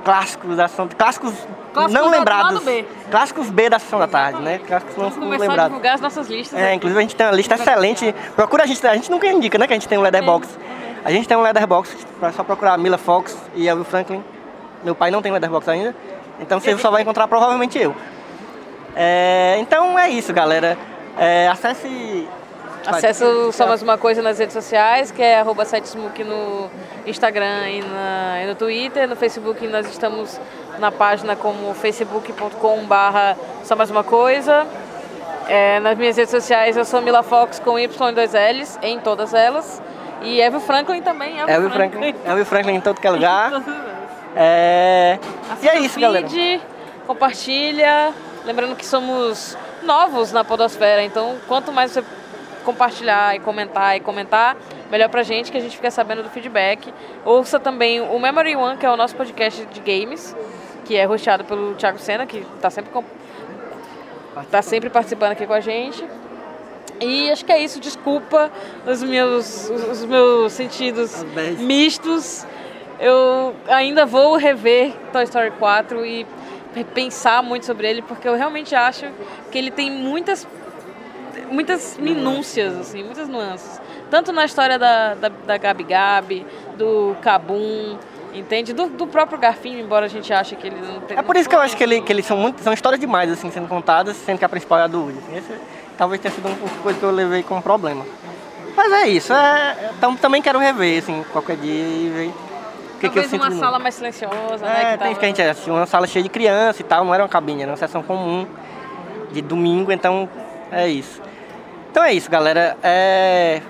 clássicos 0.03 0.57
da 0.57 0.65
ação. 0.65 0.87
Clássicos, 0.97 1.33
Clássicos 1.73 1.93
não 1.93 2.05
do 2.05 2.11
lembrados. 2.11 2.63
B. 2.63 2.85
Clássicos 3.09 3.49
B 3.49 3.69
da 3.69 3.79
sessão 3.79 3.99
da 3.99 4.07
tarde, 4.07 4.41
né? 4.41 4.59
Clássicos 4.67 4.95
não 4.95 5.09
Vamos 5.09 5.17
começar 5.17 5.43
a 5.43 5.47
lembrados. 5.47 5.69
divulgar 5.71 5.95
as 5.95 6.01
nossas 6.01 6.27
listas. 6.27 6.59
É, 6.59 6.67
aqui. 6.67 6.75
inclusive 6.75 6.99
a 6.99 7.01
gente 7.01 7.15
tem 7.15 7.25
uma 7.25 7.33
lista 7.33 7.55
excelente. 7.55 8.13
Procura 8.35 8.63
a 8.63 8.65
gente, 8.65 8.85
a 8.85 8.95
gente 8.95 9.09
nunca 9.09 9.27
indica, 9.27 9.57
né? 9.57 9.65
Que 9.67 9.73
a 9.73 9.75
gente 9.75 9.87
tem 9.87 9.97
um 9.97 10.01
Leatherbox. 10.01 10.47
A 11.05 11.11
gente 11.11 11.27
tem 11.27 11.35
um 11.35 11.41
Leatherbox, 11.41 11.95
é 12.21 12.31
só 12.31 12.43
procurar 12.45 12.77
Mila 12.77 12.97
Fox 12.97 13.37
e 13.55 13.67
Elvio 13.67 13.83
Franklin. 13.83 14.23
Meu 14.83 14.95
pai 14.95 15.11
não 15.11 15.21
tem 15.21 15.31
Leatherbox 15.33 15.67
ainda, 15.67 15.93
então 16.39 16.59
você 16.61 16.75
só 16.79 16.89
vai 16.91 17.01
encontrar 17.01 17.27
provavelmente 17.27 17.77
eu. 17.77 17.93
É, 18.95 19.57
então 19.59 19.97
é 19.97 20.09
isso, 20.09 20.31
galera. 20.33 20.77
É, 21.17 21.47
acesse. 21.47 22.27
Acesse 22.85 23.23
o 23.23 23.49
Só 23.53 23.65
Mais 23.65 23.81
Uma 23.81 23.97
Coisa 23.97 24.21
nas 24.21 24.39
redes 24.39 24.53
sociais, 24.53 25.09
que 25.09 25.21
é 25.21 25.39
arroba 25.39 25.63
sitesmook 25.63 26.21
no 26.21 26.69
Instagram 27.05 27.69
e, 27.69 27.81
na- 27.81 28.41
e 28.43 28.47
no 28.47 28.55
Twitter. 28.55 29.07
No 29.07 29.15
Facebook 29.15 29.65
nós 29.67 29.87
estamos 29.89 30.37
na 30.79 30.91
página 30.91 31.33
como 31.33 31.73
facebook.com 31.73 32.83
barra 32.85 33.37
Só 33.63 33.73
Mais 33.75 33.89
Uma 33.89 34.03
Coisa. 34.03 34.67
É, 35.47 35.79
nas 35.79 35.97
minhas 35.97 36.17
redes 36.17 36.31
sociais 36.31 36.75
eu 36.75 36.83
sou 36.83 37.01
Mila 37.01 37.23
Fox 37.23 37.57
com 37.59 37.79
Y 37.79 38.09
e 38.09 38.13
dois 38.15 38.33
L's 38.33 38.77
em 38.81 38.99
todas 38.99 39.33
elas. 39.33 39.81
E 40.21 40.41
Evil 40.41 40.59
Franklin 40.59 41.01
também. 41.01 41.39
Elvio 41.39 41.69
Franklin. 41.69 42.15
Elvio 42.25 42.45
Franklin 42.45 42.73
em 42.75 42.81
todo 42.81 42.99
que 42.99 43.07
é 43.07 43.11
lugar. 43.11 43.51
É, 44.35 45.19
e 45.61 45.69
é 45.69 45.77
isso, 45.81 45.99
galera. 45.99 46.27
feed, 46.27 46.59
compartilha. 47.05 48.11
Lembrando 48.43 48.75
que 48.75 48.83
somos 48.83 49.55
novos 49.83 50.31
na 50.31 50.43
Podosfera, 50.43 51.03
então 51.03 51.37
quanto 51.47 51.71
mais 51.71 51.91
você 51.91 52.03
compartilhar 52.65 53.35
e 53.35 53.39
comentar 53.39 53.97
e 53.97 53.99
comentar, 53.99 54.55
melhor 54.89 55.09
pra 55.09 55.21
gente, 55.23 55.51
que 55.51 55.57
a 55.57 55.61
gente 55.61 55.75
fica 55.75 55.91
sabendo 55.91 56.23
do 56.23 56.29
feedback. 56.29 56.93
Ouça 57.25 57.59
também 57.59 57.99
o 58.01 58.17
Memory 58.19 58.55
One, 58.55 58.77
que 58.77 58.85
é 58.85 58.89
o 58.91 58.95
nosso 58.97 59.15
podcast 59.15 59.65
de 59.65 59.79
games, 59.81 60.35
que 60.85 60.95
é 60.95 61.07
hosteado 61.07 61.43
pelo 61.43 61.73
Thiago 61.75 61.99
Sena, 61.99 62.25
que 62.25 62.45
tá 62.61 62.69
sempre, 62.69 62.91
com- 62.91 63.03
tá 64.49 64.61
sempre 64.61 64.89
participando 64.89 65.31
aqui 65.33 65.45
com 65.45 65.53
a 65.53 65.59
gente. 65.59 66.03
E 67.01 67.29
acho 67.31 67.43
que 67.43 67.51
é 67.51 67.59
isso, 67.59 67.79
desculpa 67.79 68.49
os 68.85 69.03
meus, 69.03 69.69
os, 69.69 70.05
meus 70.05 70.53
sentidos 70.53 71.23
bad. 71.35 71.61
mistos. 71.61 72.45
Eu 72.99 73.53
ainda 73.67 74.05
vou 74.05 74.37
rever 74.37 74.93
Toy 75.11 75.23
Story 75.23 75.51
4 75.51 76.05
e 76.05 76.25
pensar 76.83 77.43
muito 77.43 77.65
sobre 77.65 77.89
ele, 77.89 78.01
porque 78.01 78.27
eu 78.27 78.35
realmente 78.35 78.73
acho 78.73 79.05
que 79.51 79.57
ele 79.57 79.69
tem 79.69 79.91
muitas 79.91 80.47
muitas 81.51 81.97
minúcias, 81.97 82.75
assim, 82.77 83.03
muitas 83.03 83.27
nuances. 83.27 83.79
Tanto 84.09 84.31
na 84.31 84.45
história 84.45 84.79
da, 84.79 85.13
da, 85.13 85.29
da 85.29 85.57
Gabi 85.57 85.83
Gabi, 85.83 86.47
do 86.77 87.15
Cabum, 87.21 87.97
entende? 88.33 88.73
Do, 88.73 88.87
do 88.87 89.07
próprio 89.07 89.37
Garfinho, 89.37 89.79
embora 89.79 90.05
a 90.05 90.09
gente 90.09 90.31
ache 90.33 90.55
que 90.55 90.67
ele 90.67 90.81
não 90.81 91.01
tem. 91.01 91.17
É 91.17 91.21
por 91.21 91.35
isso 91.35 91.49
que 91.49 91.55
eu 91.55 91.59
acho 91.59 91.75
que, 91.75 91.83
ele, 91.83 92.01
que 92.01 92.11
eles 92.11 92.25
são 92.25 92.37
muito, 92.37 92.61
são 92.61 92.73
histórias 92.73 92.99
demais, 92.99 93.31
assim, 93.31 93.51
sendo 93.51 93.67
contadas, 93.67 94.15
sendo 94.17 94.39
que 94.39 94.45
a 94.45 94.49
principal 94.49 94.79
é 94.79 94.83
a 94.83 94.87
do 94.87 95.01
Woody. 95.01 95.19
assim. 95.19 95.37
Esse 95.37 95.59
talvez 95.97 96.21
tenha 96.21 96.33
sido 96.33 96.47
uma 96.47 96.57
coisa 96.81 96.99
que 96.99 97.05
eu 97.05 97.11
levei 97.11 97.43
como 97.43 97.61
problema. 97.61 98.05
Mas 98.75 98.91
é 98.91 99.07
isso, 99.07 99.31
é, 99.31 99.91
então, 99.95 100.15
também 100.15 100.41
quero 100.41 100.57
rever, 100.57 101.01
assim, 101.03 101.23
qualquer 101.31 101.57
dia 101.57 101.71
e 101.71 102.09
ver 102.09 102.33
o 103.07 103.11
que, 103.11 103.19
que 103.19 103.19
eu 103.19 103.29
Talvez 103.29 103.29
sinto 103.29 103.41
uma 103.53 103.59
sala 103.65 103.79
mais 103.79 103.95
silenciosa, 103.95 104.65
É, 104.65 104.69
né? 104.69 104.89
tem 104.89 104.97
tava- 104.97 105.15
que 105.15 105.25
a 105.25 105.27
gente 105.27 105.41
assistiu 105.41 105.73
uma 105.73 105.85
sala 105.85 106.07
cheia 106.07 106.23
de 106.23 106.29
criança 106.29 106.81
e 106.81 106.85
tal, 106.85 107.03
não 107.05 107.13
era 107.13 107.23
uma 107.23 107.29
cabine, 107.29 107.61
era 107.63 107.71
uma 107.71 107.77
sessão 107.77 108.01
comum 108.03 108.47
de 109.31 109.41
domingo, 109.41 109.91
então 109.91 110.29
é 110.71 110.87
isso. 110.87 111.21
Então 111.91 112.03
é 112.03 112.13
isso, 112.13 112.29
galera. 112.29 112.77
É... 112.83 113.61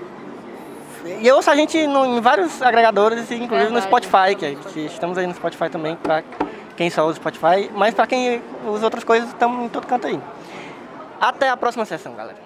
E 1.19 1.28
eu 1.28 1.36
ouço 1.36 1.50
a 1.52 1.56
gente 1.56 1.86
no- 1.86 2.06
em 2.06 2.22
vários 2.22 2.62
agregadores, 2.62 3.30
inclusive 3.32 3.72
no. 3.72 3.82
Spotify, 3.82 4.36
que, 4.38 4.50
gente- 4.50 4.86
estamos 4.86 5.17
aí 5.17 5.28
no 5.28 5.34
Spotify 5.34 5.69
também, 5.69 5.96
pra 5.98 6.24
quem 6.78 6.89
só 6.89 7.06
usa 7.06 7.15
Spotify, 7.15 7.69
mas 7.76 7.93
pra 7.93 8.08
quem 8.08 8.41
usa 8.65 8.86
outras 8.86 9.04
coisas, 9.04 9.28
estamos 9.30 9.65
em 9.65 9.69
todo 9.69 9.86
canto 9.86 10.08
aí. 10.08 10.19
Até 11.19 11.50
a 11.50 11.58
próxima 11.58 11.84
sessão, 11.86 12.13
galera. 12.15 12.38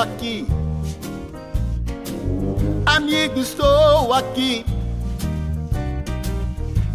Aqui. 0.00 0.46
Amigo, 2.86 3.38
estou 3.38 4.12
aqui. 4.12 4.64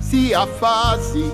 Se 0.02 0.34
a 0.34 0.46
fase 0.48 1.32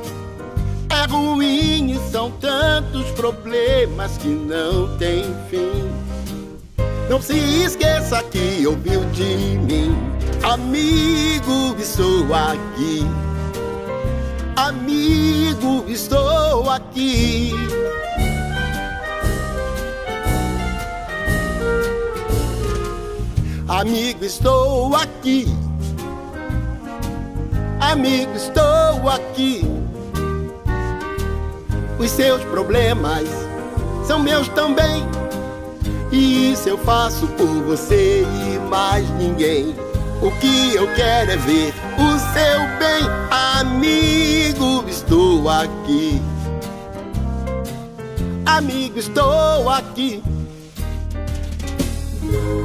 é 0.89 1.05
ruim 1.09 1.91
e 1.91 2.11
são 2.11 2.31
tantos 2.31 3.05
problemas 3.11 4.17
que 4.17 4.27
não 4.27 4.97
tem 4.97 5.23
fim. 5.49 5.89
Não 7.09 7.21
se 7.21 7.37
esqueça 7.63 8.21
que 8.23 8.65
ouviu 8.67 9.03
de 9.11 9.57
mim. 9.59 9.95
Amigo, 10.43 11.75
estou 11.79 12.33
aqui. 12.33 13.05
Amigo, 14.55 15.85
estou 15.87 16.69
aqui. 16.69 17.53
Amigo, 23.71 24.25
estou 24.25 24.93
aqui. 24.97 25.47
Amigo, 27.79 28.35
estou 28.35 29.09
aqui. 29.09 29.61
Os 31.97 32.11
seus 32.11 32.43
problemas 32.43 33.29
são 34.05 34.19
meus 34.19 34.49
também. 34.49 35.05
E 36.11 36.51
isso 36.51 36.67
eu 36.67 36.77
faço 36.79 37.25
por 37.27 37.47
você 37.63 38.23
e 38.23 38.59
mais 38.69 39.09
ninguém. 39.11 39.73
O 40.21 40.29
que 40.41 40.75
eu 40.75 40.93
quero 40.93 41.31
é 41.31 41.37
ver 41.37 41.73
o 41.97 42.19
seu 42.33 42.59
bem. 42.77 43.07
Amigo, 43.31 44.83
estou 44.89 45.49
aqui. 45.49 46.21
Amigo, 48.45 48.99
estou 48.99 49.69
aqui. 49.69 50.21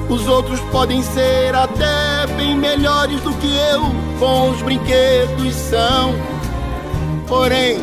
Os 0.08 0.26
outros 0.28 0.60
podem 0.72 1.02
ser 1.02 1.54
até 1.54 2.26
bem 2.36 2.56
melhores 2.56 3.20
do 3.22 3.32
que 3.34 3.56
eu, 3.72 3.82
bons 4.18 4.62
brinquedos 4.62 5.54
são. 5.54 6.14
Porém, 7.26 7.78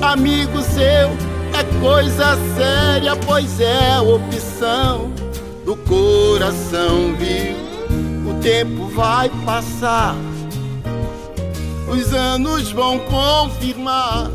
amigo 0.00 0.60
seu 0.62 1.26
é 1.58 1.80
coisa 1.80 2.36
séria, 2.56 3.16
pois 3.16 3.60
é 3.60 4.00
opção 4.00 5.10
do 5.64 5.76
coração, 5.76 7.14
viu? 7.18 7.56
O 8.30 8.40
tempo 8.40 8.86
vai 8.88 9.30
passar, 9.44 10.14
os 11.88 12.12
anos 12.12 12.72
vão 12.72 12.98
confirmar 13.00 14.30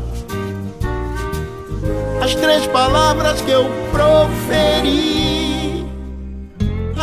as 2.22 2.34
três 2.34 2.66
palavras 2.68 3.40
que 3.40 3.50
eu 3.50 3.66
proferi. 3.90 5.51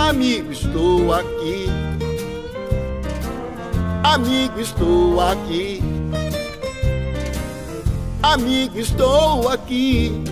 Amigo, 0.08 0.52
estou 0.52 1.14
aqui. 1.14 1.68
Amigo, 4.02 4.60
estou 4.60 5.20
aqui. 5.20 5.82
Amigo, 8.24 8.80
estou 8.80 9.50
aqui. 9.50 10.24